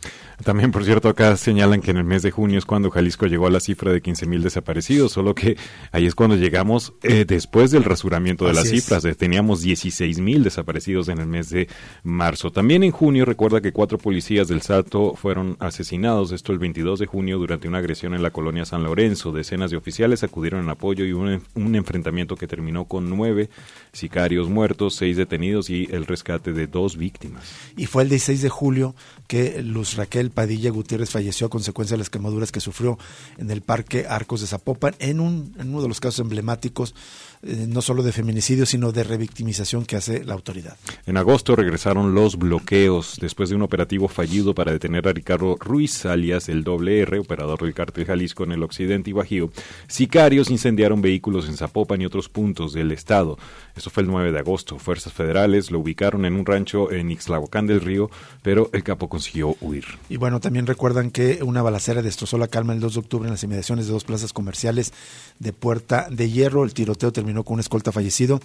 [0.45, 3.49] También, por cierto, acá señalan que en el mes de junio es cuando Jalisco llegó
[3.49, 5.57] a la cifra de 15 mil desaparecidos, solo que
[5.91, 9.03] ahí es cuando llegamos eh, después del rasuramiento de las cifras.
[9.19, 11.67] Teníamos 16 mil desaparecidos en el mes de
[12.03, 12.51] marzo.
[12.51, 16.33] También en junio, recuerda que cuatro policías del Salto fueron asesinados.
[16.33, 19.33] Esto el 22 de junio durante una agresión en la colonia San Lorenzo.
[19.33, 23.51] Decenas de oficiales acudieron en apoyo y un, un enfrentamiento que terminó con nueve
[23.93, 27.45] sicarios muertos, seis detenidos y el rescate de dos víctimas.
[27.77, 28.95] Y fue el 16 de julio
[29.27, 32.99] que Luz Raquel Padilla Gutiérrez falleció a consecuencia de las quemaduras que sufrió
[33.39, 36.95] en el Parque Arcos de Zapopan en, un, en uno de los casos emblemáticos,
[37.43, 40.77] eh, no solo de feminicidio, sino de revictimización que hace la autoridad.
[41.07, 46.05] En agosto regresaron los bloqueos después de un operativo fallido para detener a Ricardo Ruiz,
[46.05, 49.51] alias el doble R, operador del cártel Jalisco en el occidente y Bajío.
[49.89, 53.39] Sicarios incendiaron vehículos en Zapopan y otros puntos del estado.
[53.75, 54.79] Eso fue el 9 de agosto.
[54.79, 58.11] Fuerzas federales lo ubicaron en un rancho en Ixtlahuacán del Río,
[58.43, 59.87] pero el capo consiguió huir.
[60.11, 63.33] Y bueno, también recuerdan que una balacera destrozó la calma el 2 de octubre en
[63.33, 64.93] las inmediaciones de dos plazas comerciales
[65.39, 66.65] de Puerta de Hierro.
[66.65, 68.41] El tiroteo terminó con un escolta fallecido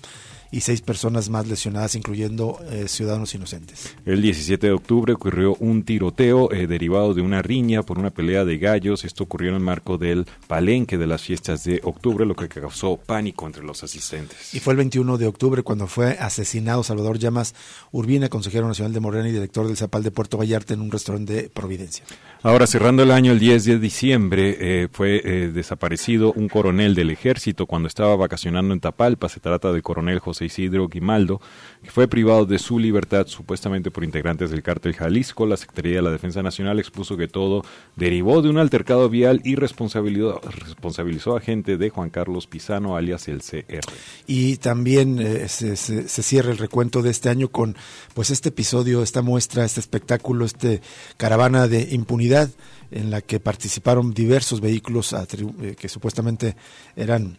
[0.51, 3.95] y seis personas más lesionadas, incluyendo eh, ciudadanos inocentes.
[4.05, 8.45] El 17 de octubre ocurrió un tiroteo eh, derivado de una riña por una pelea
[8.45, 9.03] de gallos.
[9.03, 12.97] Esto ocurrió en el marco del palenque de las fiestas de octubre, lo que causó
[12.97, 14.53] pánico entre los asistentes.
[14.53, 17.53] Y fue el 21 de octubre cuando fue asesinado Salvador Llamas
[17.91, 21.33] Urbina, consejero nacional de Morena y director del Zapal de Puerto Vallarta en un restaurante
[21.33, 22.05] de Providencia.
[22.43, 25.21] Ahora, cerrando el año, el 10 de diciembre, eh, fue
[25.51, 29.29] desaparecido un coronel del ejército cuando estaba vacacionando en Tapalpa.
[29.29, 31.39] Se trata del coronel José Isidro Guimaldo,
[31.81, 35.45] que fue privado de su libertad supuestamente por integrantes del cártel Jalisco.
[35.45, 37.63] La Secretaría de la Defensa Nacional expuso que todo
[37.95, 43.27] derivó de un altercado vial y responsabilizó, responsabilizó a gente de Juan Carlos Pisano, alias
[43.27, 43.79] el CR.
[44.27, 47.77] Y también eh, se, se, se cierra el recuento de este año con
[48.13, 50.81] pues este episodio, esta muestra, este espectáculo, este
[51.17, 52.49] caravana de impunidad
[52.91, 56.55] en la que participaron diversos vehículos eh, que supuestamente
[56.95, 57.37] eran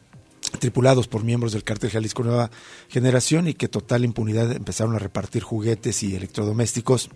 [0.51, 2.51] tripulados por miembros del cártel Jalisco Nueva
[2.89, 7.11] Generación y que total impunidad empezaron a repartir juguetes y electrodomésticos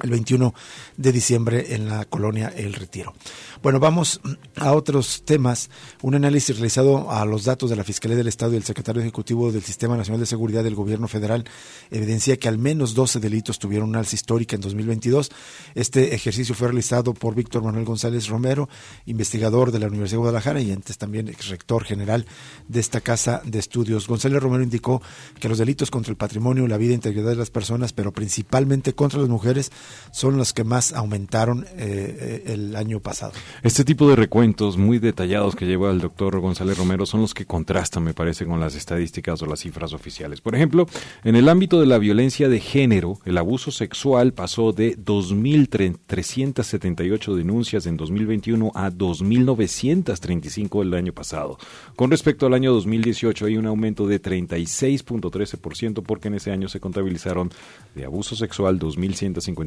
[0.00, 0.54] el 21
[0.96, 3.14] de diciembre en la colonia El Retiro.
[3.62, 4.20] Bueno, vamos
[4.56, 5.70] a otros temas.
[6.00, 9.52] Un análisis realizado a los datos de la Fiscalía del Estado y el secretario ejecutivo
[9.52, 11.44] del Sistema Nacional de Seguridad del Gobierno Federal
[11.90, 15.30] evidencia que al menos 12 delitos tuvieron una alza histórica en 2022.
[15.74, 18.68] Este ejercicio fue realizado por Víctor Manuel González Romero,
[19.06, 22.26] investigador de la Universidad de Guadalajara y antes también ex rector general
[22.66, 24.08] de esta casa de estudios.
[24.08, 25.02] González Romero indicó
[25.38, 28.94] que los delitos contra el patrimonio, la vida e integridad de las personas, pero principalmente
[28.94, 29.70] contra las mujeres,
[30.12, 33.32] son los que más aumentaron eh, el año pasado.
[33.62, 37.46] Este tipo de recuentos muy detallados que lleva el doctor González Romero son los que
[37.46, 40.40] contrastan, me parece, con las estadísticas o las cifras oficiales.
[40.40, 40.86] Por ejemplo,
[41.24, 47.86] en el ámbito de la violencia de género, el abuso sexual pasó de 2.378 denuncias
[47.86, 51.58] en 2021 a 2.935 el año pasado.
[51.96, 56.80] Con respecto al año 2018 hay un aumento de 36.13% porque en ese año se
[56.80, 57.50] contabilizaron
[57.94, 58.78] de abuso sexual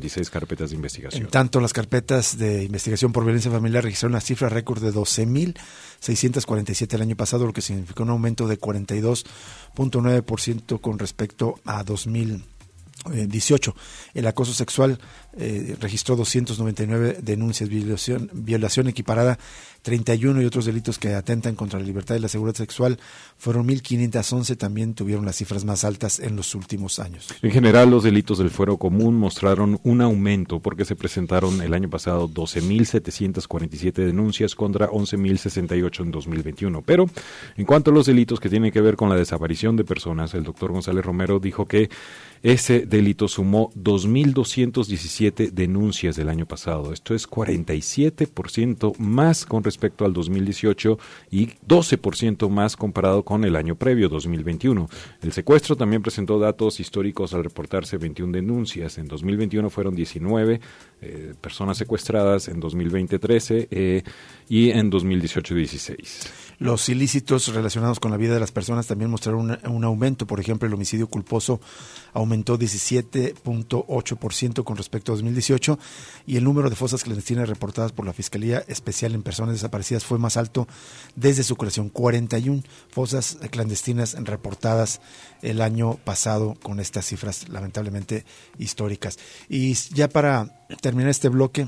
[0.06, 1.24] 2.156 carpetas de investigación.
[1.24, 6.94] En tanto, las carpetas de investigación por violencia familiar registraron una cifra récord de 12.647
[6.94, 13.76] el año pasado, lo que significó un aumento de 42.9% con respecto a 2018.
[14.14, 15.00] El acoso sexual
[15.38, 19.38] eh, registró 299 denuncias, violación, violación equiparada
[19.86, 22.98] 31 y otros delitos que atentan contra la libertad y la seguridad sexual
[23.38, 27.28] fueron 1.511, también tuvieron las cifras más altas en los últimos años.
[27.44, 31.88] En general, los delitos del fuero común mostraron un aumento porque se presentaron el año
[31.88, 36.82] pasado 12.747 denuncias contra 11.068 en 2021.
[36.82, 37.06] Pero
[37.56, 40.44] en cuanto a los delitos que tienen que ver con la desaparición de personas, el
[40.44, 41.92] doctor González Romero dijo que
[42.42, 46.94] ese delito sumó 2.217 denuncias del año pasado.
[46.94, 50.98] Esto es 47% más con respecto al 2018
[51.32, 54.90] y 12% más comparado con el año previo, 2021.
[55.22, 58.98] El secuestro también presentó datos históricos al reportarse 21 denuncias.
[58.98, 60.60] En 2021 fueron 19
[61.02, 64.04] eh, personas secuestradas, en 2020 13 eh,
[64.50, 66.45] y en 2018 16.
[66.58, 70.26] Los ilícitos relacionados con la vida de las personas también mostraron un, aumento.
[70.26, 71.60] Por ejemplo, el homicidio culposo
[72.14, 75.78] aumentó 17.8% con respecto a 2018
[76.26, 80.18] y el número de fosas clandestinas reportadas por la Fiscalía Especial en Personas Desaparecidas fue
[80.18, 80.68] más alto
[81.16, 81.90] desde su creación.
[81.90, 85.02] 41 fosas clandestinas reportadas
[85.42, 88.26] el año pasado con estas cifras lamentablemente
[88.58, 89.18] históricas.
[89.50, 91.68] Y ya para terminar este bloque,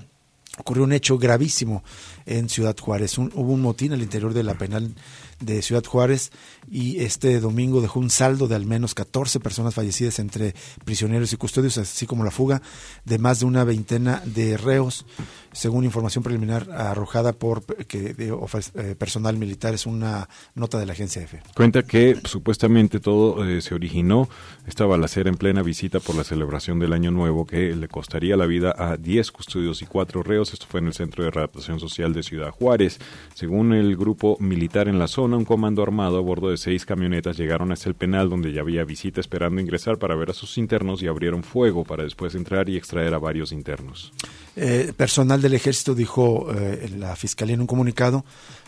[0.57, 1.83] ocurrió un hecho gravísimo
[2.25, 3.17] en Ciudad Juárez.
[3.17, 4.93] Hubo un motín al interior de la penal
[5.39, 6.31] de Ciudad Juárez
[6.69, 10.53] y este domingo dejó un saldo de al menos 14 personas fallecidas entre
[10.83, 12.61] prisioneros y custodios, así como la fuga
[13.05, 15.05] de más de una veintena de reos,
[15.53, 18.35] según información preliminar arrojada por que, de,
[18.75, 19.73] eh, personal militar.
[19.73, 21.41] Es una nota de la agencia EFE.
[21.55, 24.29] Cuenta que supuestamente todo eh, se originó,
[24.67, 28.45] esta balacera en plena visita por la celebración del Año Nuevo que le costaría la
[28.45, 30.53] vida a 10 custodios y 4 reos.
[30.53, 32.99] Esto fue en el Centro de Readaptación Social de Ciudad Juárez.
[33.33, 37.37] Según el grupo militar en la zona, un comando armado a bordo de seis camionetas
[37.37, 41.01] llegaron hasta el penal donde ya había visita esperando ingresar para ver a sus internos
[41.01, 44.11] y abrieron fuego para después entrar y extraer a varios internos.
[44.55, 48.25] Eh, personal del ejército dijo eh, la fiscalía en un comunicado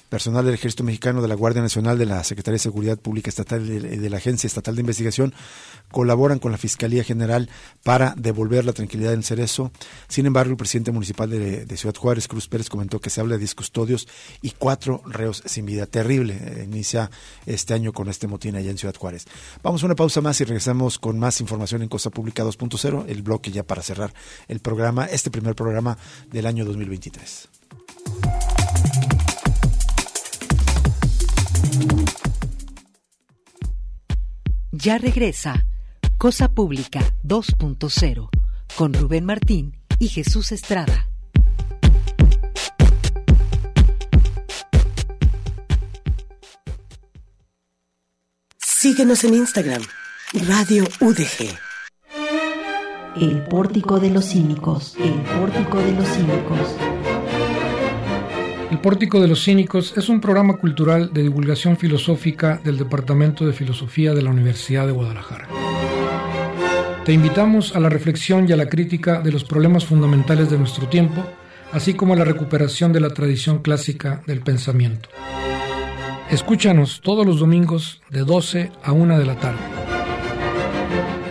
[0.10, 3.70] personal del Ejército Mexicano, de la Guardia Nacional, de la Secretaría de Seguridad Pública Estatal
[3.70, 5.34] y de, la Agencia Estatal de Investigación
[5.91, 7.49] colaboran con la Fiscalía General
[7.84, 9.72] para devolver la tranquilidad en Cerezo.
[10.07, 13.39] Sin embargo, el presidente municipal de, Ciudad Juárez, Cruz Pérez, comentó que se habla de
[13.39, 14.07] 10 custodios
[14.41, 15.86] y cuatro reos sin vida.
[15.86, 16.38] Terrible.
[16.41, 17.10] Eh, inicia
[17.45, 19.26] este año con este motín allá en Ciudad Juárez.
[19.64, 23.22] Vamos a una pausa más y regresamos con más información en Cosa Pública 2.0, el
[23.22, 24.14] bloque ya para cerrar
[24.47, 25.97] el programa, este primer programa
[26.32, 27.49] del año 2023.
[34.72, 35.65] Ya regresa
[36.20, 38.30] Cosa Pública 2.0
[38.76, 41.07] con Rubén Martín y Jesús Estrada.
[48.57, 49.82] Síguenos en Instagram,
[50.47, 51.57] Radio UDG.
[53.20, 56.89] El pórtico de los cínicos, el pórtico de los cínicos.
[58.72, 63.53] El Pórtico de los Cínicos es un programa cultural de divulgación filosófica del Departamento de
[63.53, 65.47] Filosofía de la Universidad de Guadalajara.
[67.03, 70.88] Te invitamos a la reflexión y a la crítica de los problemas fundamentales de nuestro
[70.88, 71.24] tiempo,
[71.72, 75.09] así como a la recuperación de la tradición clásica del pensamiento.
[76.30, 79.59] Escúchanos todos los domingos de 12 a 1 de la tarde.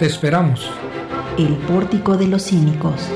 [0.00, 0.68] Te esperamos.
[1.38, 3.08] El Pórtico de los Cínicos.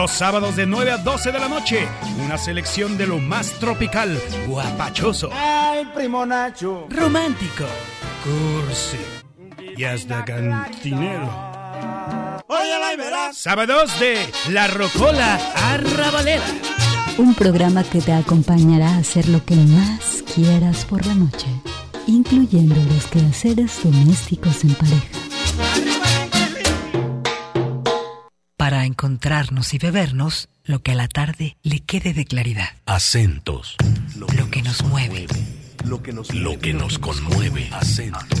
[0.00, 1.86] Los sábados de 9 a 12 de la noche,
[2.24, 5.28] una selección de lo más tropical, guapachoso.
[5.30, 6.86] Ay, primo Nacho.
[6.88, 7.66] Romántico.
[8.24, 8.96] Cursi.
[9.76, 11.28] Y hasta cantinero.
[12.46, 13.36] Oye, la verás.
[13.36, 16.46] Sábados de La Rocola Arrabalera.
[17.18, 21.46] Un programa que te acompañará a hacer lo que más quieras por la noche,
[22.06, 25.19] incluyendo los quehaceres domésticos en pareja.
[28.70, 32.68] Para encontrarnos y bebernos lo que a la tarde le quede de claridad.
[32.86, 33.74] Acentos.
[34.16, 35.26] Lo que, nos, mueve.
[35.84, 37.68] Lo que nos, lo que nos conmueve.
[37.72, 38.38] Acentos.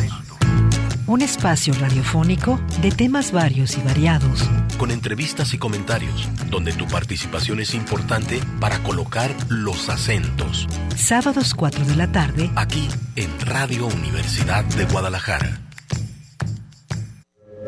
[1.08, 4.48] Un espacio radiofónico de temas varios y variados.
[4.78, 10.68] Con entrevistas y comentarios, donde tu participación es importante para colocar los acentos.
[10.94, 12.52] Sábados 4 de la tarde.
[12.54, 15.60] Aquí en Radio Universidad de Guadalajara.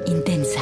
[0.07, 0.61] Intensa,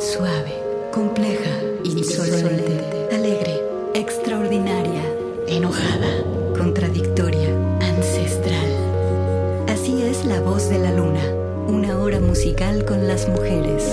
[0.00, 0.61] suave
[0.92, 1.50] compleja,
[1.84, 3.60] insolente, alegre,
[3.94, 5.02] extraordinaria,
[5.48, 6.22] enojada,
[6.56, 7.48] contradictoria,
[7.80, 9.66] ancestral.
[9.68, 11.24] Así es la voz de la luna,
[11.66, 13.84] una hora musical con las mujeres.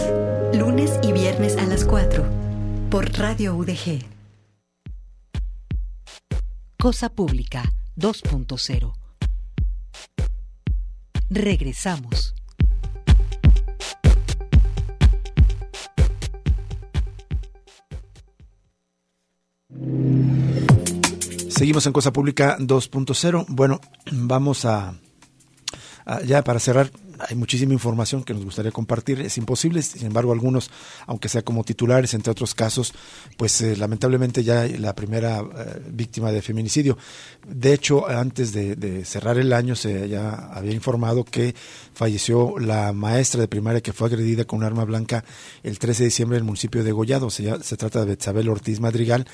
[0.53, 2.23] Lunes y viernes a las 4,
[2.91, 4.03] por Radio UDG.
[6.77, 7.63] Cosa Pública
[7.95, 8.93] 2.0.
[11.29, 12.38] Regresamos.
[21.59, 23.45] Seguimos en Cosa Pública 2.0.
[23.49, 23.81] Bueno,
[24.13, 24.93] vamos a,
[26.25, 26.89] ya para cerrar
[27.27, 29.21] hay muchísima información que nos gustaría compartir.
[29.21, 30.71] Es imposible, sin embargo, algunos,
[31.05, 32.93] aunque sea como titulares, entre otros casos,
[33.37, 36.97] pues eh, lamentablemente ya la primera eh, víctima de feminicidio.
[37.47, 41.55] De hecho, antes de, cerrar el año se ya había informado que
[41.93, 45.23] falleció la maestra de primaria que fue agredida con un arma blanca
[45.63, 47.29] el 13 de diciembre en el municipio de Gollado.
[47.29, 49.25] Se, se trata de Isabel Ortiz Madrigal,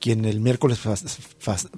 [0.00, 0.80] quien el miércoles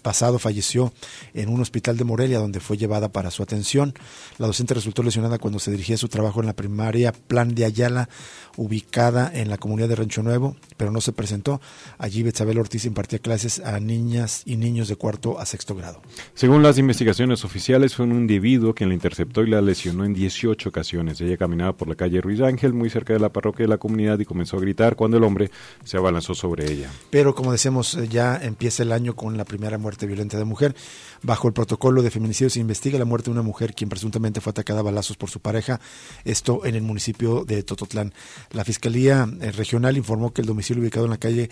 [0.03, 0.93] pasado falleció
[1.35, 3.95] en un hospital de Morelia, donde fue llevada para su atención.
[4.39, 7.67] La docente resultó lesionada cuando se dirigía a su trabajo en la primaria Plan de
[7.67, 8.09] Ayala,
[8.57, 11.61] ubicada en la comunidad de Rancho Nuevo, pero no se presentó.
[11.99, 16.01] Allí Betzabel Ortiz impartía clases a niñas y niños de cuarto a sexto grado.
[16.33, 20.71] Según las investigaciones oficiales, fue un individuo quien la interceptó y la lesionó en 18
[20.71, 21.21] ocasiones.
[21.21, 24.19] Ella caminaba por la calle Ruiz Ángel, muy cerca de la parroquia de la comunidad,
[24.21, 25.51] y comenzó a gritar cuando el hombre
[25.85, 26.89] se abalanzó sobre ella.
[27.11, 30.75] Pero como decíamos, eh, ya empieza el año con la primera muerte violenta de mujer.
[31.23, 34.51] Bajo el protocolo de feminicidio se investiga la muerte de una mujer quien presuntamente fue
[34.51, 35.81] atacada a balazos por su pareja,
[36.25, 38.13] esto en el municipio de Tototlán.
[38.53, 41.51] La Fiscalía eh, Regional informó que el domicilio ubicado en la calle,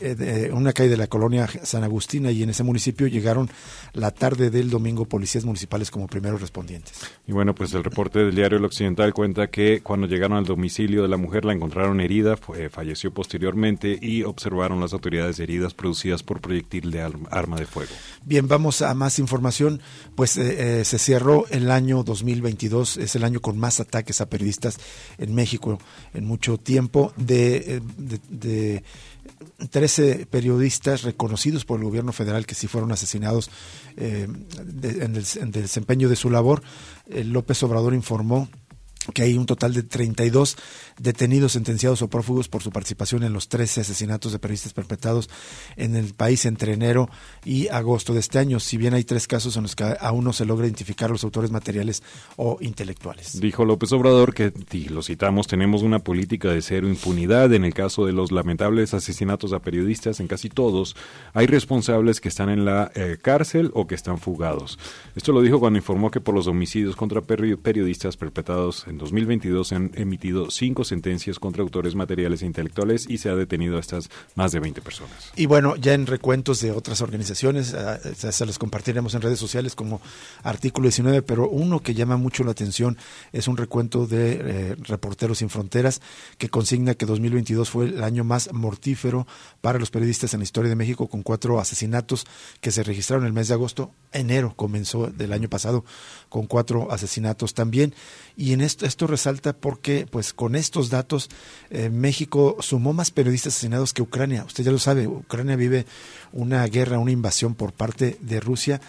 [0.00, 3.48] eh, una calle de la colonia San Agustina y en ese municipio llegaron
[3.94, 7.00] la tarde del domingo policías municipales como primeros respondientes.
[7.26, 11.02] Y bueno, pues el reporte del diario El Occidental cuenta que cuando llegaron al domicilio
[11.02, 16.40] de la mujer la encontraron herida, falleció posteriormente y observaron las autoridades heridas producidas por
[16.40, 17.92] proyectil de arma de fuego.
[18.24, 19.80] Bien, vamos a más información.
[20.14, 24.28] Pues eh, eh, se cerró el año 2022, es el año con más ataques a
[24.28, 24.78] periodistas
[25.18, 25.78] en México
[26.14, 27.12] en mucho tiempo.
[27.16, 27.80] De, eh,
[28.28, 28.82] de,
[29.70, 33.50] 13 periodistas reconocidos por el gobierno federal que sí fueron asesinados
[33.96, 34.46] en,
[34.82, 36.62] el, en, el, desempeño de su labor,
[37.08, 38.48] López Obrador informó
[39.12, 40.56] que hay un total de 32
[40.98, 45.28] detenidos, sentenciados o prófugos por su participación en los 13 asesinatos de periodistas perpetrados
[45.76, 47.08] en el país entre enero
[47.44, 50.32] y agosto de este año, si bien hay tres casos en los que aún no
[50.32, 52.02] se logra identificar los autores materiales
[52.36, 53.40] o intelectuales.
[53.40, 57.74] Dijo López Obrador que, y lo citamos, tenemos una política de cero impunidad en el
[57.74, 60.96] caso de los lamentables asesinatos a periodistas, en casi todos
[61.32, 64.78] hay responsables que están en la eh, cárcel o que están fugados.
[65.14, 69.74] Esto lo dijo cuando informó que por los homicidios contra periodistas perpetrados en 2022 se
[69.74, 74.10] han emitido cinco sentencias contra autores materiales e intelectuales y se ha detenido a estas
[74.34, 75.32] más de 20 personas.
[75.36, 77.74] Y bueno, ya en recuentos de otras organizaciones,
[78.14, 80.00] se las compartiremos en redes sociales como
[80.42, 82.98] artículo 19, pero uno que llama mucho la atención
[83.32, 86.00] es un recuento de eh, Reporteros sin Fronteras
[86.36, 89.26] que consigna que 2022 fue el año más mortífero
[89.60, 92.26] para los periodistas en la historia de México con cuatro asesinatos
[92.60, 93.92] que se registraron el mes de agosto.
[94.12, 95.84] Enero comenzó del año pasado
[96.28, 97.94] con cuatro asesinatos también.
[98.36, 101.28] Y en esto, resalta porque, pues, con estos datos,
[101.70, 104.44] eh, México sumó más periodistas asesinados que Ucrania.
[104.44, 105.86] Usted ya lo sabe, Ucrania vive
[106.32, 108.80] una guerra, una invasión por parte de Rusia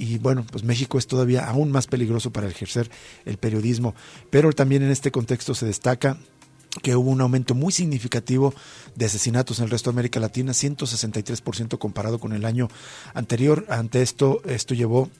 [0.00, 2.90] y bueno, pues México es todavía aún más peligroso para ejercer
[3.26, 3.94] el periodismo.
[4.30, 6.16] Pero también en este contexto se destaca
[6.82, 8.54] que hubo un aumento muy significativo
[8.94, 12.68] de asesinatos en el resto de América Latina, 163% comparado con el año
[13.12, 13.66] anterior.
[13.68, 15.10] Ante esto, esto llevó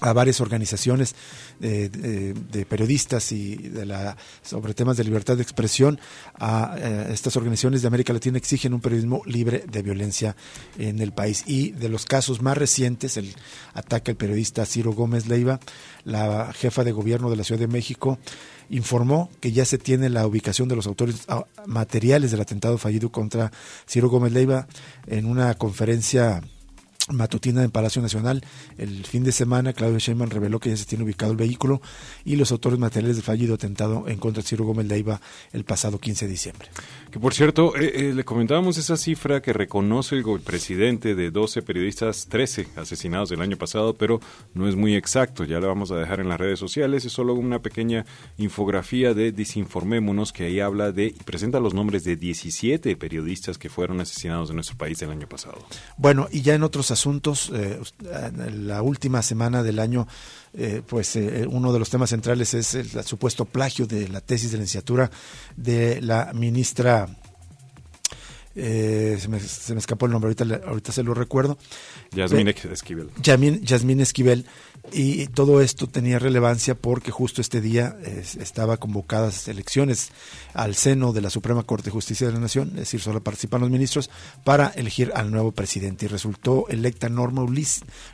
[0.00, 1.14] a varias organizaciones
[1.58, 5.98] de, periodistas y de la, sobre temas de libertad de expresión.
[6.38, 10.36] A, eh, estas organizaciones de América Latina exigen un periodismo libre de violencia
[10.78, 11.42] en el país.
[11.46, 13.34] Y de los casos más recientes, el
[13.74, 15.58] ataque al periodista Ciro Gómez Leiva,
[16.04, 18.18] la jefa de gobierno de la Ciudad de México,
[18.70, 23.10] informó que ya se tiene la ubicación de los autores ah, materiales del atentado fallido
[23.10, 23.50] contra
[23.88, 24.68] Ciro Gómez Leiva
[25.06, 26.42] en una conferencia
[27.10, 28.44] matutina en Palacio Nacional.
[28.76, 31.80] El fin de semana, Claudio Sheinbaum reveló que ya se tiene ubicado el vehículo
[32.24, 35.20] y los autores materiales del fallido atentado en contra de Ciro Gómez Leiva
[35.52, 36.68] el pasado 15 de diciembre.
[37.10, 41.62] Que por cierto, eh, eh, le comentábamos esa cifra que reconoce el presidente de 12
[41.62, 44.20] periodistas, 13 asesinados del año pasado, pero
[44.54, 45.44] no es muy exacto.
[45.44, 47.04] Ya lo vamos a dejar en las redes sociales.
[47.04, 48.04] Es solo una pequeña
[48.36, 53.68] infografía de Desinformémonos que ahí habla de y presenta los nombres de 17 periodistas que
[53.68, 55.58] fueron asesinados en nuestro país el año pasado.
[55.96, 57.80] Bueno, y ya en otros asuntos, eh,
[58.52, 60.06] la última semana del año,
[60.54, 64.52] eh, pues eh, uno de los temas centrales es el, supuesto plagio de la tesis
[64.52, 65.10] de licenciatura
[65.56, 67.08] de la ministra
[68.54, 71.58] se, me, se, me, escapó el nombre, ahorita, ahorita se lo recuerdo.
[72.10, 73.10] Yasmín Esquivel.
[73.22, 74.46] Yasmín Esquivel,
[74.92, 77.96] y todo esto tenía relevancia porque justo este día
[78.40, 80.10] estaba convocadas elecciones
[80.54, 83.60] al seno de la Suprema Corte de Justicia de la Nación, es decir, solo participan
[83.60, 84.10] los ministros,
[84.44, 86.06] para elegir al nuevo presidente.
[86.06, 87.46] Y resultó electa Norma,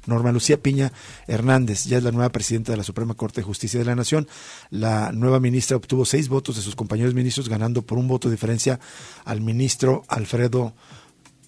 [0.06, 0.92] Norma Lucía Piña
[1.26, 4.28] Hernández, ya es la nueva presidenta de la Suprema Corte de Justicia de la Nación.
[4.70, 8.34] La nueva ministra obtuvo seis votos de sus compañeros ministros, ganando por un voto de
[8.34, 8.80] diferencia
[9.24, 10.74] al ministro Alfredo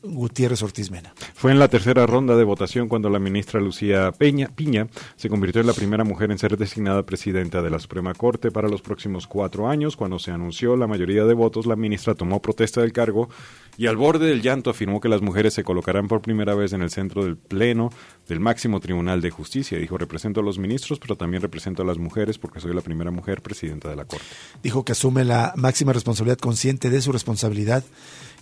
[0.03, 1.13] Gutiérrez Ortiz Mena.
[1.35, 5.61] Fue en la tercera ronda de votación cuando la ministra Lucía Peña, Piña se convirtió
[5.61, 9.27] en la primera mujer en ser designada presidenta de la Suprema Corte para los próximos
[9.27, 9.97] cuatro años.
[9.97, 13.29] Cuando se anunció la mayoría de votos, la ministra tomó protesta del cargo
[13.77, 16.83] y al borde del llanto afirmó que las mujeres se colocarán por primera vez en
[16.83, 17.91] el centro del Pleno
[18.29, 19.79] del máximo Tribunal de Justicia.
[19.79, 23.11] Dijo, represento a los ministros, pero también represento a las mujeres porque soy la primera
[23.11, 24.27] mujer presidenta de la Corte.
[24.63, 27.85] Dijo que asume la máxima responsabilidad consciente de su responsabilidad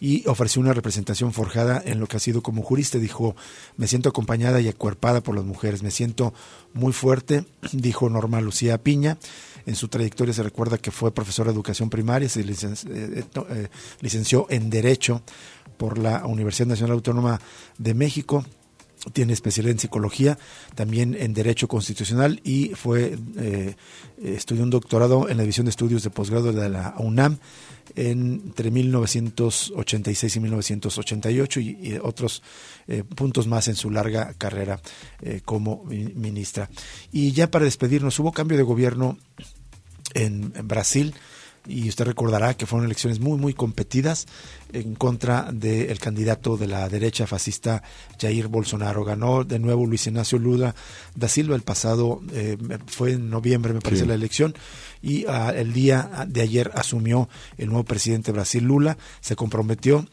[0.00, 2.98] y ofreció una representación forjada en lo que ha sido como jurista.
[2.98, 3.36] Dijo,
[3.76, 6.34] me siento acompañada y acuerpada por las mujeres, me siento
[6.72, 9.18] muy fuerte, dijo Norma Lucía Piña.
[9.66, 13.68] En su trayectoria se recuerda que fue profesora de educación primaria, se licenció, eh, eh,
[14.00, 15.22] licenció en Derecho
[15.78, 17.40] por la Universidad Nacional Autónoma
[17.78, 18.44] de México
[19.12, 20.38] tiene especialidad en psicología,
[20.74, 23.76] también en derecho constitucional y fue eh,
[24.22, 27.38] estudió un doctorado en la división de estudios de posgrado de la UNAM
[27.96, 32.42] entre 1986 y 1988 y, otros
[32.88, 34.80] eh, puntos más en su larga carrera
[35.20, 36.70] eh, como ministra.
[37.12, 39.18] Y ya para despedirnos, hubo cambio de gobierno
[40.14, 41.14] en Brasil
[41.66, 44.26] y usted recordará que fueron elecciones muy, muy competidas
[44.72, 47.82] en contra del candidato de la derecha fascista
[48.20, 49.04] Jair Bolsonaro.
[49.04, 50.74] Ganó de nuevo Luis Ignacio Lula
[51.14, 54.54] da Silva el pasado, eh, fue en noviembre me parece la elección,
[55.02, 60.06] y ah, el día de ayer asumió el nuevo presidente de Brasil Lula, se comprometió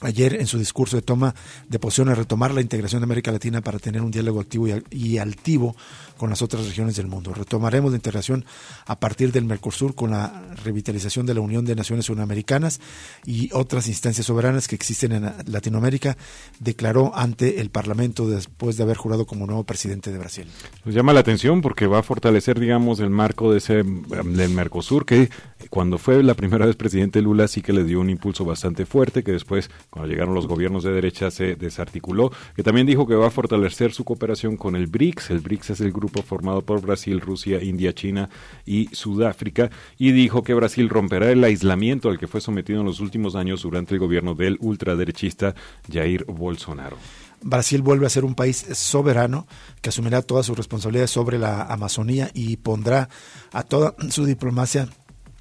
[0.00, 1.34] ayer en su discurso de toma
[1.68, 5.18] de posición a retomar la integración de América Latina para tener un diálogo activo y,
[5.18, 5.74] altivo
[6.16, 7.34] con las otras regiones del mundo.
[7.34, 8.44] Retomaremos la integración
[8.86, 12.80] a partir del Mercosur con la revitalización de la Unión de Naciones Sudamericanas
[13.24, 16.16] y otras instancias soberanas que existen en Latinoamérica,
[16.60, 20.46] declaró ante el Parlamento después de haber jurado como nuevo presidente de Brasil.
[20.84, 25.06] Nos llama la atención porque va a fortalecer, digamos, el marco de ese del Mercosur
[25.06, 25.30] que
[25.70, 29.24] cuando fue la primera vez presidente Lula sí que le dio un impulso bastante fuerte
[29.24, 33.26] que después cuando llegaron los gobiernos de derecha se desarticuló, que también dijo que va
[33.26, 35.30] a fortalecer su cooperación con el BRICS.
[35.30, 38.30] El BRICS es el grupo formado por Brasil, Rusia, India, China
[38.64, 43.00] y Sudáfrica, y dijo que Brasil romperá el aislamiento al que fue sometido en los
[43.00, 45.54] últimos años durante el gobierno del ultraderechista
[45.92, 46.96] Jair Bolsonaro.
[47.40, 49.46] Brasil vuelve a ser un país soberano
[49.80, 53.08] que asumirá todas sus responsabilidades sobre la Amazonía y pondrá
[53.52, 54.88] a toda su diplomacia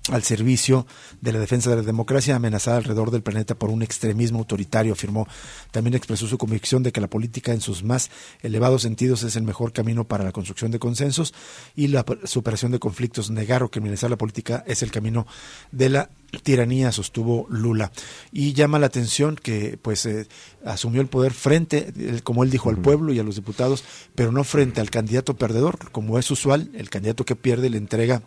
[0.09, 0.85] al servicio
[1.21, 5.27] de la defensa de la democracia amenazada alrededor del planeta por un extremismo autoritario, afirmó.
[5.71, 8.09] También expresó su convicción de que la política en sus más
[8.41, 11.33] elevados sentidos es el mejor camino para la construcción de consensos
[11.75, 13.29] y la superación de conflictos.
[13.29, 15.27] Negar o criminalizar la política es el camino
[15.71, 16.09] de la
[16.43, 17.91] tiranía, sostuvo Lula.
[18.31, 20.27] Y llama la atención que pues eh,
[20.65, 21.93] asumió el poder frente,
[22.23, 23.83] como él dijo, al pueblo y a los diputados,
[24.15, 28.21] pero no frente al candidato perdedor, como es usual, el candidato que pierde le entrega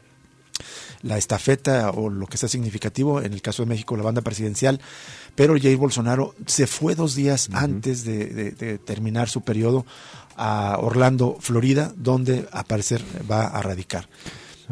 [1.03, 4.81] la estafeta o lo que sea significativo, en el caso de México la banda presidencial,
[5.35, 9.87] pero Jair Bolsonaro se fue dos días antes de, terminar su periodo
[10.37, 14.09] a Orlando, Florida, donde a parecer va a radicar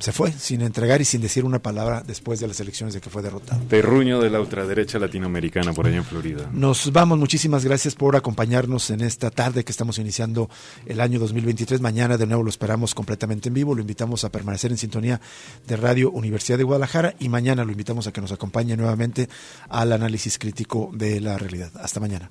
[0.01, 3.11] se fue sin entregar y sin decir una palabra después de las elecciones de que
[3.11, 3.61] fue derrotado.
[3.69, 6.49] Terruño de la ultraderecha latinoamericana por allá en Florida.
[6.53, 10.49] Nos vamos, muchísimas gracias por acompañarnos en esta tarde que estamos iniciando
[10.87, 11.81] el año 2023.
[11.81, 15.21] Mañana de nuevo lo esperamos completamente en vivo, lo invitamos a permanecer en sintonía
[15.67, 19.29] de Radio Universidad de Guadalajara y mañana lo invitamos a que nos acompañe nuevamente
[19.69, 21.73] al análisis crítico de la realidad.
[21.81, 22.31] Hasta mañana.